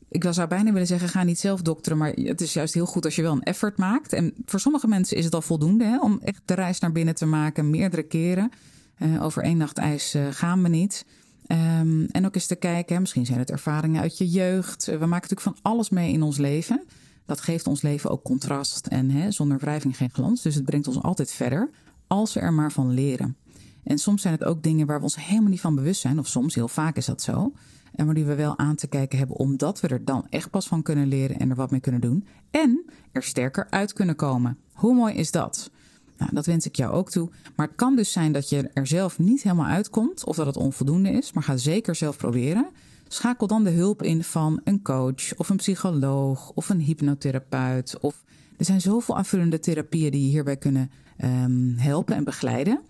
ik 0.08 0.26
zou 0.30 0.48
bijna 0.48 0.72
willen 0.72 0.86
zeggen, 0.86 1.08
ga 1.08 1.22
niet 1.22 1.38
zelf 1.38 1.62
dokteren. 1.62 1.98
Maar 1.98 2.12
het 2.12 2.40
is 2.40 2.52
juist 2.52 2.74
heel 2.74 2.86
goed 2.86 3.04
als 3.04 3.16
je 3.16 3.22
wel 3.22 3.32
een 3.32 3.42
effort 3.42 3.78
maakt. 3.78 4.12
En 4.12 4.34
voor 4.44 4.60
sommige 4.60 4.88
mensen 4.88 5.16
is 5.16 5.24
het 5.24 5.34
al 5.34 5.42
voldoende 5.42 5.84
hè, 5.84 5.98
om 5.98 6.20
echt 6.22 6.42
de 6.44 6.54
reis 6.54 6.78
naar 6.78 6.92
binnen 6.92 7.14
te 7.14 7.26
maken, 7.26 7.70
meerdere 7.70 8.02
keren. 8.02 8.50
Uh, 8.98 9.24
over 9.24 9.42
één 9.42 9.56
nacht 9.56 9.78
ijs 9.78 10.14
uh, 10.14 10.26
gaan 10.30 10.62
we 10.62 10.68
niet. 10.68 11.04
Um, 11.52 12.06
en 12.06 12.26
ook 12.26 12.34
eens 12.34 12.46
te 12.46 12.54
kijken, 12.54 13.00
misschien 13.00 13.26
zijn 13.26 13.38
het 13.38 13.50
ervaringen 13.50 14.00
uit 14.00 14.18
je 14.18 14.28
jeugd. 14.28 14.84
We 14.84 14.92
maken 14.92 15.10
natuurlijk 15.10 15.40
van 15.40 15.56
alles 15.62 15.90
mee 15.90 16.12
in 16.12 16.22
ons 16.22 16.36
leven. 16.36 16.82
Dat 17.26 17.40
geeft 17.40 17.66
ons 17.66 17.82
leven 17.82 18.10
ook 18.10 18.22
contrast 18.22 18.86
en 18.86 19.32
zonder 19.32 19.58
wrijving 19.58 19.96
geen 19.96 20.10
glans. 20.10 20.42
Dus 20.42 20.54
het 20.54 20.64
brengt 20.64 20.88
ons 20.88 21.02
altijd 21.02 21.32
verder, 21.32 21.70
als 22.06 22.34
we 22.34 22.40
er 22.40 22.52
maar 22.52 22.72
van 22.72 22.90
leren. 22.90 23.36
En 23.84 23.98
soms 23.98 24.22
zijn 24.22 24.34
het 24.34 24.44
ook 24.44 24.62
dingen 24.62 24.86
waar 24.86 24.96
we 24.96 25.02
ons 25.02 25.24
helemaal 25.26 25.50
niet 25.50 25.60
van 25.60 25.74
bewust 25.74 26.00
zijn, 26.00 26.18
of 26.18 26.26
soms, 26.26 26.54
heel 26.54 26.68
vaak 26.68 26.96
is 26.96 27.06
dat 27.06 27.22
zo. 27.22 27.52
En 27.94 28.04
waar 28.04 28.14
die 28.14 28.24
we 28.24 28.34
wel 28.34 28.58
aan 28.58 28.74
te 28.74 28.86
kijken 28.86 29.18
hebben, 29.18 29.36
omdat 29.36 29.80
we 29.80 29.88
er 29.88 30.04
dan 30.04 30.26
echt 30.28 30.50
pas 30.50 30.66
van 30.66 30.82
kunnen 30.82 31.06
leren 31.06 31.38
en 31.38 31.50
er 31.50 31.56
wat 31.56 31.70
mee 31.70 31.80
kunnen 31.80 32.00
doen. 32.00 32.26
En 32.50 32.84
er 33.12 33.22
sterker 33.22 33.66
uit 33.70 33.92
kunnen 33.92 34.16
komen. 34.16 34.58
Hoe 34.72 34.94
mooi 34.94 35.14
is 35.14 35.30
dat? 35.30 35.70
Nou, 36.20 36.34
dat 36.34 36.46
wens 36.46 36.66
ik 36.66 36.76
jou 36.76 36.92
ook 36.92 37.10
toe. 37.10 37.28
Maar 37.56 37.66
het 37.66 37.76
kan 37.76 37.96
dus 37.96 38.12
zijn 38.12 38.32
dat 38.32 38.48
je 38.48 38.70
er 38.74 38.86
zelf 38.86 39.18
niet 39.18 39.42
helemaal 39.42 39.66
uitkomt 39.66 40.24
of 40.24 40.36
dat 40.36 40.46
het 40.46 40.56
onvoldoende 40.56 41.10
is. 41.10 41.32
Maar 41.32 41.42
ga 41.42 41.56
zeker 41.56 41.94
zelf 41.94 42.16
proberen. 42.16 42.68
Schakel 43.08 43.46
dan 43.46 43.64
de 43.64 43.70
hulp 43.70 44.02
in 44.02 44.24
van 44.24 44.60
een 44.64 44.82
coach 44.82 45.36
of 45.36 45.48
een 45.48 45.56
psycholoog 45.56 46.50
of 46.54 46.68
een 46.68 46.80
hypnotherapeut. 46.80 47.98
Of 48.00 48.24
er 48.56 48.64
zijn 48.64 48.80
zoveel 48.80 49.16
aanvullende 49.16 49.60
therapieën 49.60 50.10
die 50.10 50.22
je 50.22 50.28
hierbij 50.28 50.56
kunnen 50.56 50.90
um, 51.24 51.74
helpen 51.76 52.14
en 52.14 52.24
begeleiden. 52.24 52.80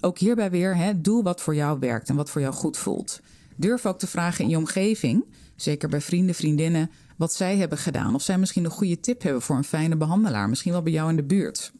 Ook 0.00 0.18
hierbij 0.18 0.50
weer, 0.50 0.94
doe 0.96 1.22
wat 1.22 1.40
voor 1.40 1.54
jou 1.54 1.78
werkt 1.78 2.08
en 2.08 2.16
wat 2.16 2.30
voor 2.30 2.40
jou 2.40 2.54
goed 2.54 2.76
voelt. 2.76 3.20
Durf 3.56 3.86
ook 3.86 3.98
te 3.98 4.06
vragen 4.06 4.44
in 4.44 4.50
je 4.50 4.56
omgeving, 4.56 5.24
zeker 5.56 5.88
bij 5.88 6.00
vrienden, 6.00 6.34
vriendinnen, 6.34 6.90
wat 7.16 7.34
zij 7.34 7.56
hebben 7.56 7.78
gedaan. 7.78 8.14
Of 8.14 8.22
zij 8.22 8.38
misschien 8.38 8.64
een 8.64 8.70
goede 8.70 9.00
tip 9.00 9.22
hebben 9.22 9.42
voor 9.42 9.56
een 9.56 9.64
fijne 9.64 9.96
behandelaar. 9.96 10.48
Misschien 10.48 10.72
wel 10.72 10.82
bij 10.82 10.92
jou 10.92 11.10
in 11.10 11.16
de 11.16 11.22
buurt. 11.22 11.72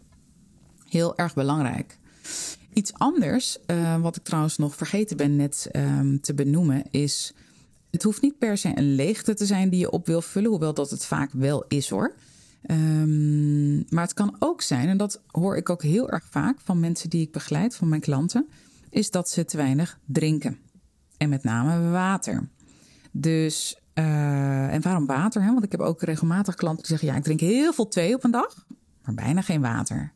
Heel 0.92 1.16
erg 1.16 1.34
belangrijk. 1.34 1.98
Iets 2.72 2.92
anders, 2.94 3.58
uh, 3.66 4.00
wat 4.00 4.16
ik 4.16 4.22
trouwens 4.22 4.56
nog 4.56 4.76
vergeten 4.76 5.16
ben 5.16 5.36
net 5.36 5.68
um, 5.72 6.20
te 6.20 6.34
benoemen, 6.34 6.82
is. 6.90 7.34
Het 7.90 8.02
hoeft 8.02 8.22
niet 8.22 8.38
per 8.38 8.56
se 8.58 8.72
een 8.74 8.94
leegte 8.94 9.34
te 9.34 9.46
zijn 9.46 9.68
die 9.68 9.78
je 9.78 9.90
op 9.90 10.06
wil 10.06 10.22
vullen, 10.22 10.50
hoewel 10.50 10.74
dat 10.74 10.90
het 10.90 11.04
vaak 11.04 11.30
wel 11.32 11.64
is 11.68 11.88
hoor. 11.88 12.14
Um, 12.70 13.84
maar 13.88 14.02
het 14.02 14.14
kan 14.14 14.36
ook 14.38 14.62
zijn, 14.62 14.88
en 14.88 14.96
dat 14.96 15.22
hoor 15.26 15.56
ik 15.56 15.70
ook 15.70 15.82
heel 15.82 16.10
erg 16.10 16.24
vaak 16.30 16.60
van 16.60 16.80
mensen 16.80 17.10
die 17.10 17.22
ik 17.22 17.32
begeleid, 17.32 17.76
van 17.76 17.88
mijn 17.88 18.00
klanten, 18.00 18.48
is 18.90 19.10
dat 19.10 19.30
ze 19.30 19.44
te 19.44 19.56
weinig 19.56 19.98
drinken. 20.06 20.58
En 21.16 21.28
met 21.28 21.42
name 21.42 21.90
water. 21.90 22.48
Dus, 23.10 23.80
uh, 23.94 24.74
en 24.74 24.82
waarom 24.82 25.06
water? 25.06 25.42
Hè? 25.42 25.52
Want 25.52 25.64
ik 25.64 25.72
heb 25.72 25.80
ook 25.80 26.02
regelmatig 26.02 26.54
klanten 26.54 26.82
die 26.82 26.90
zeggen: 26.90 27.08
ja, 27.08 27.16
ik 27.16 27.22
drink 27.22 27.40
heel 27.40 27.72
veel 27.72 27.88
thee 27.88 28.14
op 28.14 28.24
een 28.24 28.30
dag, 28.30 28.66
maar 29.04 29.14
bijna 29.14 29.40
geen 29.40 29.60
water. 29.60 30.12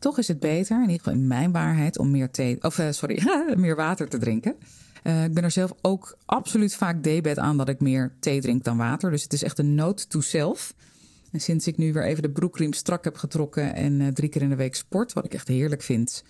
Toch 0.00 0.18
is 0.18 0.28
het 0.28 0.40
beter, 0.40 0.76
in 0.76 0.82
ieder 0.82 0.96
geval 0.96 1.12
in 1.12 1.26
mijn 1.26 1.52
waarheid, 1.52 1.98
om 1.98 2.10
meer 2.10 2.30
thee, 2.30 2.62
of 2.62 2.78
uh, 2.78 2.90
sorry, 2.90 3.22
meer 3.56 3.76
water 3.76 4.08
te 4.08 4.18
drinken. 4.18 4.56
Uh, 5.04 5.24
ik 5.24 5.34
ben 5.34 5.44
er 5.44 5.50
zelf 5.50 5.72
ook 5.82 6.18
absoluut 6.26 6.74
vaak 6.74 7.02
debet 7.02 7.38
aan 7.38 7.56
dat 7.56 7.68
ik 7.68 7.80
meer 7.80 8.12
thee 8.20 8.40
drink 8.40 8.64
dan 8.64 8.76
water. 8.76 9.10
Dus 9.10 9.22
het 9.22 9.32
is 9.32 9.42
echt 9.42 9.58
een 9.58 9.74
note 9.74 10.06
to 10.06 10.20
self. 10.20 10.74
En 11.32 11.40
sinds 11.40 11.66
ik 11.66 11.76
nu 11.76 11.92
weer 11.92 12.04
even 12.04 12.22
de 12.22 12.30
broekriem 12.30 12.72
strak 12.72 13.04
heb 13.04 13.16
getrokken 13.16 13.74
en 13.74 14.00
uh, 14.00 14.08
drie 14.08 14.28
keer 14.28 14.42
in 14.42 14.48
de 14.48 14.56
week 14.56 14.74
sport, 14.74 15.12
wat 15.12 15.24
ik 15.24 15.34
echt 15.34 15.48
heerlijk 15.48 15.82
vind, 15.82 16.24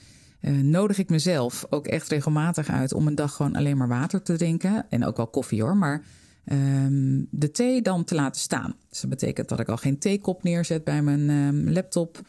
nodig 0.63 0.99
ik 0.99 1.09
mezelf 1.09 1.67
ook 1.71 1.87
echt 1.87 2.09
regelmatig 2.09 2.69
uit 2.69 2.93
om 2.93 3.07
een 3.07 3.15
dag 3.15 3.35
gewoon 3.35 3.57
alleen 3.57 3.77
maar 3.77 3.89
water 3.89 4.23
te 4.23 4.37
drinken. 4.37 4.87
En 4.89 5.05
ook 5.05 5.17
wel 5.17 5.27
koffie 5.27 5.63
hoor, 5.63 5.77
maar 5.77 6.03
um, 6.45 7.27
de 7.31 7.51
thee 7.51 7.83
dan 7.83 8.05
te 8.05 8.15
laten 8.15 8.41
staan. 8.41 8.75
Dus 8.89 9.01
dat 9.01 9.11
betekent 9.11 9.49
dat 9.49 9.61
ik 9.61 9.69
al 9.69 9.77
geen 9.77 9.99
theekop 9.99 10.43
neerzet 10.43 10.85
bij 10.85 11.03
mijn 11.03 11.31
um, 11.31 11.71
laptop. 11.71 12.21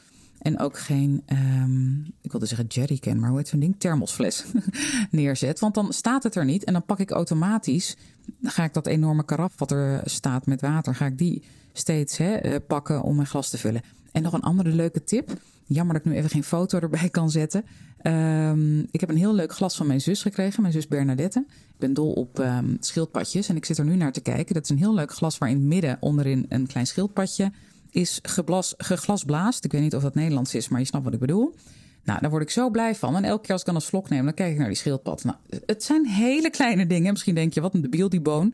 En 0.41 0.59
ook 0.59 0.79
geen, 0.79 1.23
um, 1.31 2.13
ik 2.21 2.31
wilde 2.31 2.45
zeggen 2.45 2.65
jerrycan, 2.67 3.19
maar 3.19 3.29
hoe 3.29 3.37
heet 3.37 3.47
zo'n 3.47 3.59
ding? 3.59 3.75
Thermosfles 3.77 4.45
neerzet. 5.11 5.59
Want 5.59 5.73
dan 5.73 5.93
staat 5.93 6.23
het 6.23 6.35
er 6.35 6.45
niet 6.45 6.63
en 6.63 6.73
dan 6.73 6.85
pak 6.85 6.99
ik 6.99 7.11
automatisch, 7.11 7.95
ga 8.43 8.63
ik 8.63 8.73
dat 8.73 8.87
enorme 8.87 9.25
karaf 9.25 9.53
wat 9.57 9.71
er 9.71 10.01
staat 10.05 10.45
met 10.45 10.61
water, 10.61 10.95
ga 10.95 11.05
ik 11.05 11.17
die 11.17 11.43
steeds 11.73 12.17
hè, 12.17 12.35
eh, 12.35 12.55
pakken 12.67 13.01
om 13.01 13.15
mijn 13.15 13.27
glas 13.27 13.49
te 13.49 13.57
vullen. 13.57 13.81
En 14.11 14.21
nog 14.21 14.33
een 14.33 14.41
andere 14.41 14.69
leuke 14.69 15.03
tip. 15.03 15.29
Jammer 15.65 15.93
dat 15.93 16.05
ik 16.05 16.11
nu 16.11 16.17
even 16.17 16.29
geen 16.29 16.43
foto 16.43 16.79
erbij 16.79 17.09
kan 17.09 17.29
zetten. 17.29 17.65
Um, 18.03 18.87
ik 18.91 18.99
heb 18.99 19.09
een 19.09 19.17
heel 19.17 19.33
leuk 19.33 19.53
glas 19.53 19.75
van 19.75 19.87
mijn 19.87 20.01
zus 20.01 20.21
gekregen, 20.21 20.61
mijn 20.61 20.73
zus 20.73 20.87
Bernadette. 20.87 21.45
Ik 21.49 21.77
ben 21.77 21.93
dol 21.93 22.11
op 22.11 22.39
um, 22.39 22.77
schildpadjes 22.79 23.49
en 23.49 23.55
ik 23.55 23.65
zit 23.65 23.77
er 23.77 23.85
nu 23.85 23.95
naar 23.95 24.11
te 24.11 24.21
kijken. 24.21 24.53
Dat 24.53 24.63
is 24.63 24.69
een 24.69 24.77
heel 24.77 24.93
leuk 24.93 25.11
glas 25.11 25.37
waar 25.37 25.49
in 25.49 25.55
het 25.55 25.65
midden 25.65 25.97
onderin 25.99 26.45
een 26.49 26.67
klein 26.67 26.87
schildpadje 26.87 27.51
is 27.91 28.19
geblas, 28.21 28.73
geglasblaast. 28.77 29.65
Ik 29.65 29.71
weet 29.71 29.81
niet 29.81 29.95
of 29.95 30.01
dat 30.01 30.15
Nederlands 30.15 30.55
is, 30.55 30.69
maar 30.69 30.79
je 30.79 30.85
snapt 30.85 31.03
wat 31.03 31.13
ik 31.13 31.19
bedoel. 31.19 31.55
Nou, 32.03 32.19
daar 32.21 32.29
word 32.29 32.43
ik 32.43 32.49
zo 32.49 32.69
blij 32.69 32.95
van. 32.95 33.15
En 33.15 33.23
elke 33.23 33.41
keer 33.41 33.51
als 33.51 33.59
ik 33.59 33.65
dan 33.65 33.75
een 33.75 33.81
slok 33.81 34.09
neem, 34.09 34.25
dan 34.25 34.33
kijk 34.33 34.51
ik 34.51 34.57
naar 34.57 34.67
die 34.67 34.77
schildpad. 34.77 35.23
Nou, 35.23 35.37
het 35.65 35.83
zijn 35.83 36.05
hele 36.05 36.49
kleine 36.49 36.87
dingen. 36.87 37.11
Misschien 37.11 37.35
denk 37.35 37.53
je, 37.53 37.61
wat 37.61 37.73
een 37.73 37.81
debiel 37.81 38.09
die 38.09 38.21
boon. 38.21 38.53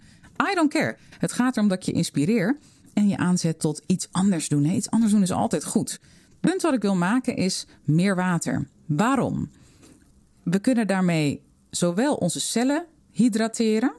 I 0.52 0.56
don't 0.56 0.72
care. 0.72 0.98
Het 1.18 1.32
gaat 1.32 1.56
erom 1.58 1.70
dat 1.70 1.86
je 1.86 1.92
inspireer 1.92 2.58
en 2.94 3.08
je 3.08 3.18
aanzet 3.18 3.60
tot 3.60 3.82
iets 3.86 4.08
anders 4.12 4.48
doen. 4.48 4.66
Iets 4.66 4.90
anders 4.90 5.12
doen 5.12 5.22
is 5.22 5.32
altijd 5.32 5.66
goed. 5.66 5.92
Het 5.92 6.40
punt 6.40 6.62
wat 6.62 6.74
ik 6.74 6.82
wil 6.82 6.96
maken 6.96 7.36
is 7.36 7.68
meer 7.84 8.16
water. 8.16 8.68
Waarom? 8.86 9.50
We 10.44 10.60
kunnen 10.60 10.88
daarmee 10.88 11.42
zowel 11.70 12.16
onze 12.16 12.40
cellen 12.40 12.86
hydrateren. 13.12 13.94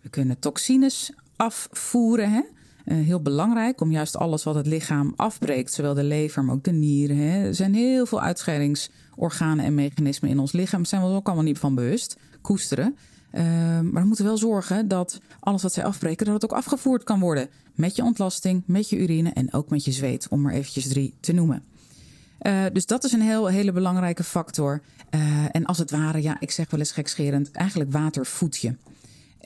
We 0.00 0.08
kunnen 0.08 0.38
toxines 0.38 1.12
afvoeren. 1.36 2.30
Hè? 2.30 2.40
Uh, 2.88 3.04
heel 3.04 3.20
belangrijk 3.20 3.80
om 3.80 3.90
juist 3.90 4.16
alles 4.16 4.44
wat 4.44 4.54
het 4.54 4.66
lichaam 4.66 5.12
afbreekt, 5.16 5.72
zowel 5.72 5.94
de 5.94 6.04
lever, 6.04 6.44
maar 6.44 6.54
ook 6.54 6.64
de 6.64 6.72
nieren. 6.72 7.16
Hè. 7.16 7.46
Er 7.46 7.54
zijn 7.54 7.74
heel 7.74 8.06
veel 8.06 8.20
uitscheidingsorganen 8.20 9.64
en 9.64 9.74
mechanismen 9.74 10.30
in 10.30 10.38
ons 10.38 10.52
lichaam. 10.52 10.78
Daar 10.78 10.88
zijn 10.88 11.00
we 11.00 11.06
ons 11.06 11.16
ook 11.16 11.26
allemaal 11.26 11.44
niet 11.44 11.58
van 11.58 11.74
bewust. 11.74 12.16
Koesteren. 12.40 12.96
Uh, 13.32 13.42
maar 13.80 14.02
we 14.02 14.06
moeten 14.06 14.24
wel 14.24 14.36
zorgen 14.36 14.88
dat 14.88 15.20
alles 15.40 15.62
wat 15.62 15.72
zij 15.72 15.84
afbreken, 15.84 16.26
dat 16.26 16.34
het 16.34 16.44
ook 16.44 16.58
afgevoerd 16.58 17.04
kan 17.04 17.20
worden. 17.20 17.48
Met 17.74 17.96
je 17.96 18.02
ontlasting, 18.02 18.62
met 18.66 18.88
je 18.88 18.98
urine 18.98 19.30
en 19.30 19.52
ook 19.52 19.68
met 19.68 19.84
je 19.84 19.92
zweet, 19.92 20.26
om 20.28 20.40
maar 20.40 20.52
eventjes 20.52 20.88
drie 20.88 21.14
te 21.20 21.32
noemen. 21.32 21.62
Uh, 22.42 22.64
dus 22.72 22.86
dat 22.86 23.04
is 23.04 23.12
een 23.12 23.20
heel, 23.20 23.46
hele 23.46 23.72
belangrijke 23.72 24.24
factor. 24.24 24.80
En 25.50 25.64
als 25.64 25.78
het 25.78 25.90
ware, 25.90 26.22
ja, 26.22 26.36
ik 26.40 26.50
zeg 26.50 26.70
wel 26.70 26.80
eens 26.80 26.92
gekscherend, 26.92 27.50
eigenlijk 27.50 27.92
water 27.92 28.26
voedt 28.26 28.56
je. 28.56 28.74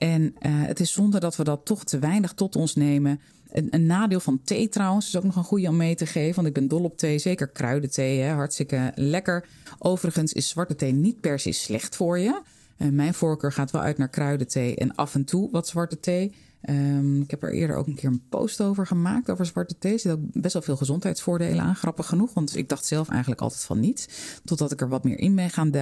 En 0.02 0.22
uh, 0.22 0.32
het 0.42 0.80
is 0.80 0.92
zonde 0.92 1.20
dat 1.20 1.36
we 1.36 1.44
dat 1.44 1.64
toch 1.64 1.84
te 1.84 1.98
weinig 1.98 2.32
tot 2.32 2.56
ons 2.56 2.74
nemen. 2.74 3.20
Een, 3.50 3.68
een, 3.70 3.86
nadeel 3.86 4.20
van 4.20 4.40
thee 4.44 4.68
trouwens 4.68 5.06
is 5.06 5.16
ook 5.16 5.24
nog 5.24 5.36
een 5.36 5.44
goede 5.44 5.68
om 5.68 5.76
mee 5.76 5.94
te 5.94 6.06
geven. 6.06 6.34
Want 6.34 6.46
ik 6.46 6.52
ben 6.54 6.68
dol 6.68 6.84
op 6.84 6.98
thee, 6.98 7.18
zeker 7.18 7.48
kruidenthee, 7.48 8.20
hè, 8.20 8.32
hartstikke 8.32 8.92
lekker. 8.94 9.46
Overigens 9.78 10.32
is 10.32 10.48
zwarte 10.48 10.74
thee 10.74 10.92
niet 10.92 11.20
per 11.20 11.38
se 11.38 11.52
slecht 11.52 11.96
voor 11.96 12.18
je. 12.18 12.40
Uh, 12.78 12.88
mijn 12.88 13.14
voorkeur 13.14 13.52
gaat 13.52 13.70
wel 13.70 13.80
uit 13.80 13.98
naar 13.98 14.08
kruidenthee 14.08 14.76
en 14.76 14.94
af 14.94 15.14
en 15.14 15.24
toe 15.24 15.48
wat 15.50 15.68
zwarte 15.68 16.00
thee. 16.00 16.34
Um, 16.68 17.22
ik 17.22 17.30
heb 17.30 17.42
er 17.42 17.52
eerder 17.52 17.76
ook 17.76 17.86
een 17.86 17.94
keer 17.94 18.10
een 18.10 18.22
post 18.28 18.60
over 18.60 18.86
gemaakt, 18.86 19.30
over 19.30 19.46
zwarte 19.46 19.78
thee. 19.78 19.92
Er 19.92 19.98
zit 19.98 20.12
ook 20.12 20.20
best 20.32 20.52
wel 20.52 20.62
veel 20.62 20.76
gezondheidsvoordelen 20.76 21.64
aan, 21.64 21.76
grappig 21.76 22.06
genoeg. 22.06 22.34
Want 22.34 22.56
ik 22.56 22.68
dacht 22.68 22.86
zelf 22.86 23.08
eigenlijk 23.08 23.40
altijd 23.40 23.62
van 23.62 23.80
niet, 23.80 24.08
totdat 24.44 24.72
ik 24.72 24.80
er 24.80 24.88
wat 24.88 25.04
meer 25.04 25.18
in 25.18 25.34
ben 25.34 25.50
gaan 25.50 25.72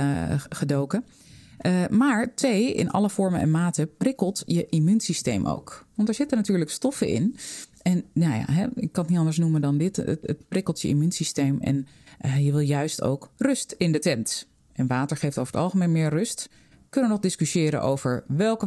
gedoken. 0.49 1.05
Uh, 1.63 1.87
maar 1.89 2.35
thee 2.35 2.75
in 2.75 2.91
alle 2.91 3.11
vormen 3.11 3.41
en 3.41 3.51
maten 3.51 3.97
prikkelt 3.97 4.43
je 4.47 4.67
immuunsysteem 4.67 5.47
ook. 5.47 5.87
Want 5.95 6.09
er 6.09 6.15
zitten 6.15 6.37
natuurlijk 6.37 6.71
stoffen 6.71 7.09
in. 7.09 7.37
En 7.83 8.05
nou 8.13 8.35
ja, 8.35 8.45
hè, 8.53 8.67
ik 8.75 8.93
kan 8.93 9.03
het 9.03 9.09
niet 9.09 9.19
anders 9.19 9.39
noemen 9.39 9.61
dan 9.61 9.79
dit. 9.79 9.97
Het, 9.97 10.49
prikkelt 10.49 10.81
je 10.81 10.89
immuunsysteem 10.89 11.61
en 11.61 11.87
uh, 12.25 12.45
je 12.45 12.51
wil 12.51 12.61
juist 12.61 13.03
ook 13.03 13.31
rust 13.37 13.75
in 13.79 13.93
de 13.93 13.99
tent. 13.99 14.49
En 14.73 14.87
water 14.87 15.17
geeft 15.17 15.39
over 15.39 15.53
het 15.53 15.63
algemeen 15.63 15.93
meer 15.93 16.09
rust. 16.09 16.49
Kunnen 16.89 17.11
nog 17.11 17.21
discussiëren 17.21 17.83
over 17.83 18.25
welke 18.27 18.67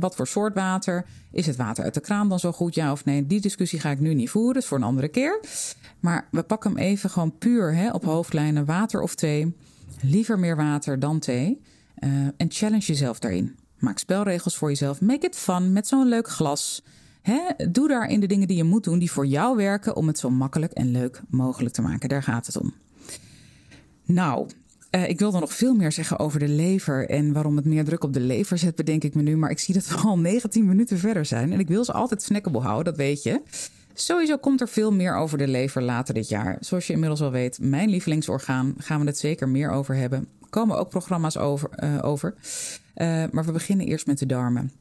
wat 0.00 0.16
voor 0.16 0.26
soort 0.26 0.54
water. 0.54 1.06
Is 1.32 1.46
het 1.46 1.56
water 1.56 1.84
uit 1.84 1.94
de 1.94 2.00
kraan 2.00 2.28
dan 2.28 2.38
zo 2.38 2.52
goed, 2.52 2.74
ja 2.74 2.92
of 2.92 3.04
nee? 3.04 3.26
Die 3.26 3.40
discussie 3.40 3.80
ga 3.80 3.90
ik 3.90 4.00
nu 4.00 4.14
niet 4.14 4.30
voeren, 4.30 4.54
dat 4.54 4.62
is 4.62 4.68
voor 4.68 4.78
een 4.78 4.84
andere 4.84 5.08
keer. 5.08 5.40
Maar 6.00 6.28
we 6.30 6.42
pakken 6.42 6.70
hem 6.70 6.78
even 6.78 7.10
gewoon 7.10 7.38
puur 7.38 7.90
op 7.92 8.04
hoofdlijnen 8.04 8.64
water 8.64 9.00
of 9.00 9.14
thee. 9.14 9.54
Liever 10.00 10.38
meer 10.38 10.56
water 10.56 10.98
dan 10.98 11.18
thee. 11.18 11.60
Uh, 12.00 12.10
en 12.36 12.46
challenge 12.48 12.86
jezelf 12.86 13.18
daarin. 13.18 13.56
Maak 13.78 13.98
spelregels 13.98 14.56
voor 14.56 14.68
jezelf. 14.68 15.00
Make 15.00 15.26
it 15.26 15.36
fun 15.36 15.72
met 15.72 15.86
zo'n 15.86 16.08
leuk 16.08 16.28
glas. 16.28 16.82
Doe 17.70 17.88
daarin 17.88 18.20
de 18.20 18.26
dingen 18.26 18.48
die 18.48 18.56
je 18.56 18.64
moet 18.64 18.84
doen, 18.84 18.98
die 18.98 19.10
voor 19.10 19.26
jou 19.26 19.56
werken, 19.56 19.96
om 19.96 20.06
het 20.06 20.18
zo 20.18 20.30
makkelijk 20.30 20.72
en 20.72 20.90
leuk 20.90 21.22
mogelijk 21.28 21.74
te 21.74 21.82
maken. 21.82 22.08
Daar 22.08 22.22
gaat 22.22 22.46
het 22.46 22.60
om. 22.60 22.74
Nou, 24.04 24.48
uh, 24.90 25.08
ik 25.08 25.18
wilde 25.18 25.38
nog 25.38 25.54
veel 25.54 25.74
meer 25.74 25.92
zeggen 25.92 26.18
over 26.18 26.38
de 26.38 26.48
lever 26.48 27.08
en 27.08 27.32
waarom 27.32 27.56
het 27.56 27.64
meer 27.64 27.84
druk 27.84 28.04
op 28.04 28.12
de 28.12 28.20
lever 28.20 28.58
zet, 28.58 28.76
bedenk 28.76 29.04
ik 29.04 29.14
me 29.14 29.22
nu. 29.22 29.36
Maar 29.36 29.50
ik 29.50 29.58
zie 29.58 29.74
dat 29.74 29.88
we 29.88 29.96
al 29.96 30.18
19 30.18 30.66
minuten 30.66 30.98
verder 30.98 31.24
zijn. 31.24 31.52
En 31.52 31.60
ik 31.60 31.68
wil 31.68 31.84
ze 31.84 31.92
altijd 31.92 32.22
snackable 32.22 32.60
houden, 32.60 32.84
dat 32.84 32.96
weet 32.96 33.22
je. 33.22 33.42
Sowieso 33.94 34.36
komt 34.36 34.60
er 34.60 34.68
veel 34.68 34.92
meer 34.92 35.14
over 35.14 35.38
de 35.38 35.48
lever 35.48 35.82
later 35.82 36.14
dit 36.14 36.28
jaar. 36.28 36.56
Zoals 36.60 36.86
je 36.86 36.92
inmiddels 36.92 37.20
al 37.20 37.30
weet, 37.30 37.58
mijn 37.60 37.88
lievelingsorgaan, 37.88 38.74
gaan 38.78 39.00
we 39.00 39.06
het 39.06 39.18
zeker 39.18 39.48
meer 39.48 39.70
over 39.70 39.94
hebben. 39.94 40.28
Komen 40.50 40.78
ook 40.78 40.88
programma's 40.88 41.36
over. 41.36 41.70
Uh, 41.84 41.98
over. 42.02 42.34
Uh, 42.96 43.24
maar 43.30 43.44
we 43.44 43.52
beginnen 43.52 43.86
eerst 43.86 44.06
met 44.06 44.18
de 44.18 44.26
darmen. 44.26 44.72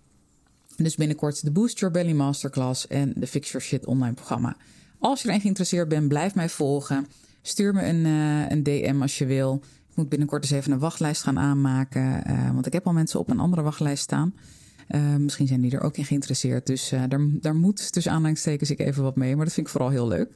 Dus 0.76 0.96
binnenkort 0.96 1.44
de 1.44 1.52
Boost 1.52 1.80
Your 1.80 1.94
Belly 1.94 2.14
Masterclass 2.14 2.88
en 2.88 3.14
de 3.16 3.28
Fix 3.28 3.52
Your 3.52 3.66
Shit 3.66 3.86
online 3.86 4.14
programma. 4.14 4.56
Als 5.00 5.22
je 5.22 5.28
erin 5.28 5.42
geïnteresseerd 5.42 5.90
bent, 5.90 6.08
blijf 6.08 6.36
mij 6.36 6.50
volgen. 6.50 7.08
Stuur 7.42 7.74
me 7.74 7.86
een, 7.86 8.06
uh, 8.06 8.50
een 8.50 8.64
DM 8.64 9.02
als 9.02 9.18
je 9.18 9.26
wil. 9.26 9.62
Ik 9.90 9.96
moet 9.96 10.10
binnenkort 10.10 10.44
eens 10.44 10.52
even 10.52 10.72
een 10.72 10.80
wachtlijst 10.80 11.24
gaan 11.24 11.40
aanmaken. 11.40 12.24
want 12.54 12.66
ik 12.66 12.74
heb 12.74 12.88
al 12.88 12.94
mensen 12.94 13.20
op 13.20 13.30
een 13.30 13.40
andere 13.40 13.62
wachtlijst 13.62 14.04
staan. 14.04 14.34
Misschien 15.18 15.48
zijn 15.48 15.62
die 15.62 15.72
er 15.72 15.82
ook 15.82 15.98
in 15.98 16.06
geïnteresseerd. 16.06 16.68
Dus 16.68 16.90
daar, 16.90 17.20
daar 17.30 17.56
moet 17.56 17.92
tussen 17.92 18.12
aanleidingstekens 18.12 18.70
ik 18.70 18.80
even 18.80 19.04
wat 19.04 19.16
mee. 19.16 19.36
Maar 19.36 19.46
dat 19.46 19.54
vind 19.54 19.66
ik 19.66 19.72
vooral 19.72 19.90
heel 19.90 20.08
leuk. 20.08 20.30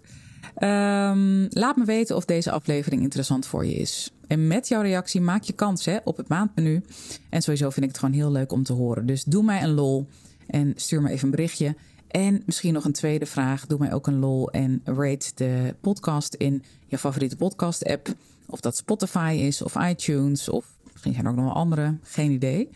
Um, 0.60 1.48
laat 1.50 1.76
me 1.76 1.86
weten 1.86 2.16
of 2.16 2.26
deze 2.26 2.52
aflevering 2.52 3.02
interessant 3.02 3.46
voor 3.46 3.66
je 3.66 3.74
is. 3.74 4.14
En 4.28 4.48
met 4.48 4.68
jouw 4.68 4.82
reactie 4.82 5.22
maak 5.22 5.44
je 5.44 5.54
kans 5.54 5.86
hè, 5.86 5.98
op 6.04 6.18
het 6.18 6.28
maandmenu. 6.28 6.84
En 7.30 7.42
sowieso 7.42 7.70
vind 7.70 7.86
ik 7.86 7.92
het 7.92 8.00
gewoon 8.00 8.16
heel 8.16 8.32
leuk 8.32 8.52
om 8.52 8.64
te 8.64 8.74
horen. 8.74 9.06
Dus 9.06 9.24
doe 9.24 9.44
mij 9.44 9.64
een 9.64 9.74
lol 9.74 10.08
en 10.48 10.74
stuur 10.76 11.02
me 11.02 11.10
even 11.10 11.26
een 11.26 11.32
berichtje. 11.32 11.76
En 12.08 12.44
misschien 12.46 12.74
nog 12.74 12.86
een 12.86 12.92
tweede 12.92 13.26
vraag. 13.26 13.66
Doe 13.66 13.80
mij 13.80 13.94
ook 13.94 14.08
een 14.08 14.20
lol 14.20 14.52
en 14.52 14.82
rate 14.84 15.32
de 15.36 15.76
podcast 15.82 16.34
in 16.34 16.64
je 16.88 16.98
favoriete 16.98 17.36
podcast 17.36 17.86
app. 17.86 18.08
Of 18.46 18.60
dat 18.60 18.78
Spotify 18.78 19.38
is 19.40 19.62
of 19.62 19.76
iTunes 19.76 20.50
of 20.50 20.66
misschien 20.92 21.14
zijn 21.14 21.26
er 21.26 21.32
ook 21.32 21.38
nog 21.38 21.46
wel 21.46 21.56
andere. 21.56 21.98
Geen 22.02 22.32
idee. 22.32 22.70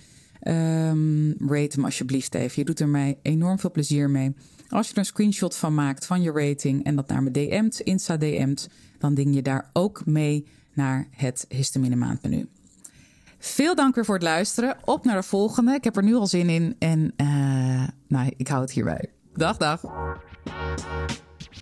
Um, 0.43 1.35
rate 1.39 1.75
hem 1.75 1.85
alsjeblieft 1.85 2.35
even. 2.35 2.53
Je 2.55 2.65
doet 2.65 2.79
er 2.79 2.87
mij 2.87 3.17
enorm 3.21 3.59
veel 3.59 3.71
plezier 3.71 4.09
mee. 4.09 4.35
Als 4.69 4.87
je 4.87 4.93
er 4.93 4.99
een 4.99 5.05
screenshot 5.05 5.55
van 5.55 5.73
maakt 5.73 6.05
van 6.05 6.21
je 6.21 6.31
rating 6.31 6.83
en 6.83 6.95
dat 6.95 7.07
naar 7.07 7.23
me 7.23 7.31
DM't, 7.31 7.79
Insta 7.79 8.17
DM't, 8.17 8.69
dan 8.99 9.13
ding 9.13 9.35
je 9.35 9.41
daar 9.41 9.69
ook 9.73 10.05
mee 10.05 10.47
naar 10.73 11.07
het 11.11 11.45
histamine 11.49 11.95
maandmenu. 11.95 12.47
Veel 13.39 13.75
dank 13.75 13.95
weer 13.95 14.05
voor 14.05 14.15
het 14.15 14.23
luisteren. 14.23 14.77
Op 14.85 15.05
naar 15.05 15.15
de 15.15 15.23
volgende. 15.23 15.73
Ik 15.73 15.83
heb 15.83 15.95
er 15.95 16.03
nu 16.03 16.15
al 16.15 16.27
zin 16.27 16.49
in 16.49 16.75
en 16.79 17.13
uh, 17.17 17.87
nou, 18.07 18.33
ik 18.37 18.47
hou 18.47 18.61
het 18.61 18.71
hierbij. 18.71 19.09
Dag, 19.33 19.57
dag. 19.57 19.81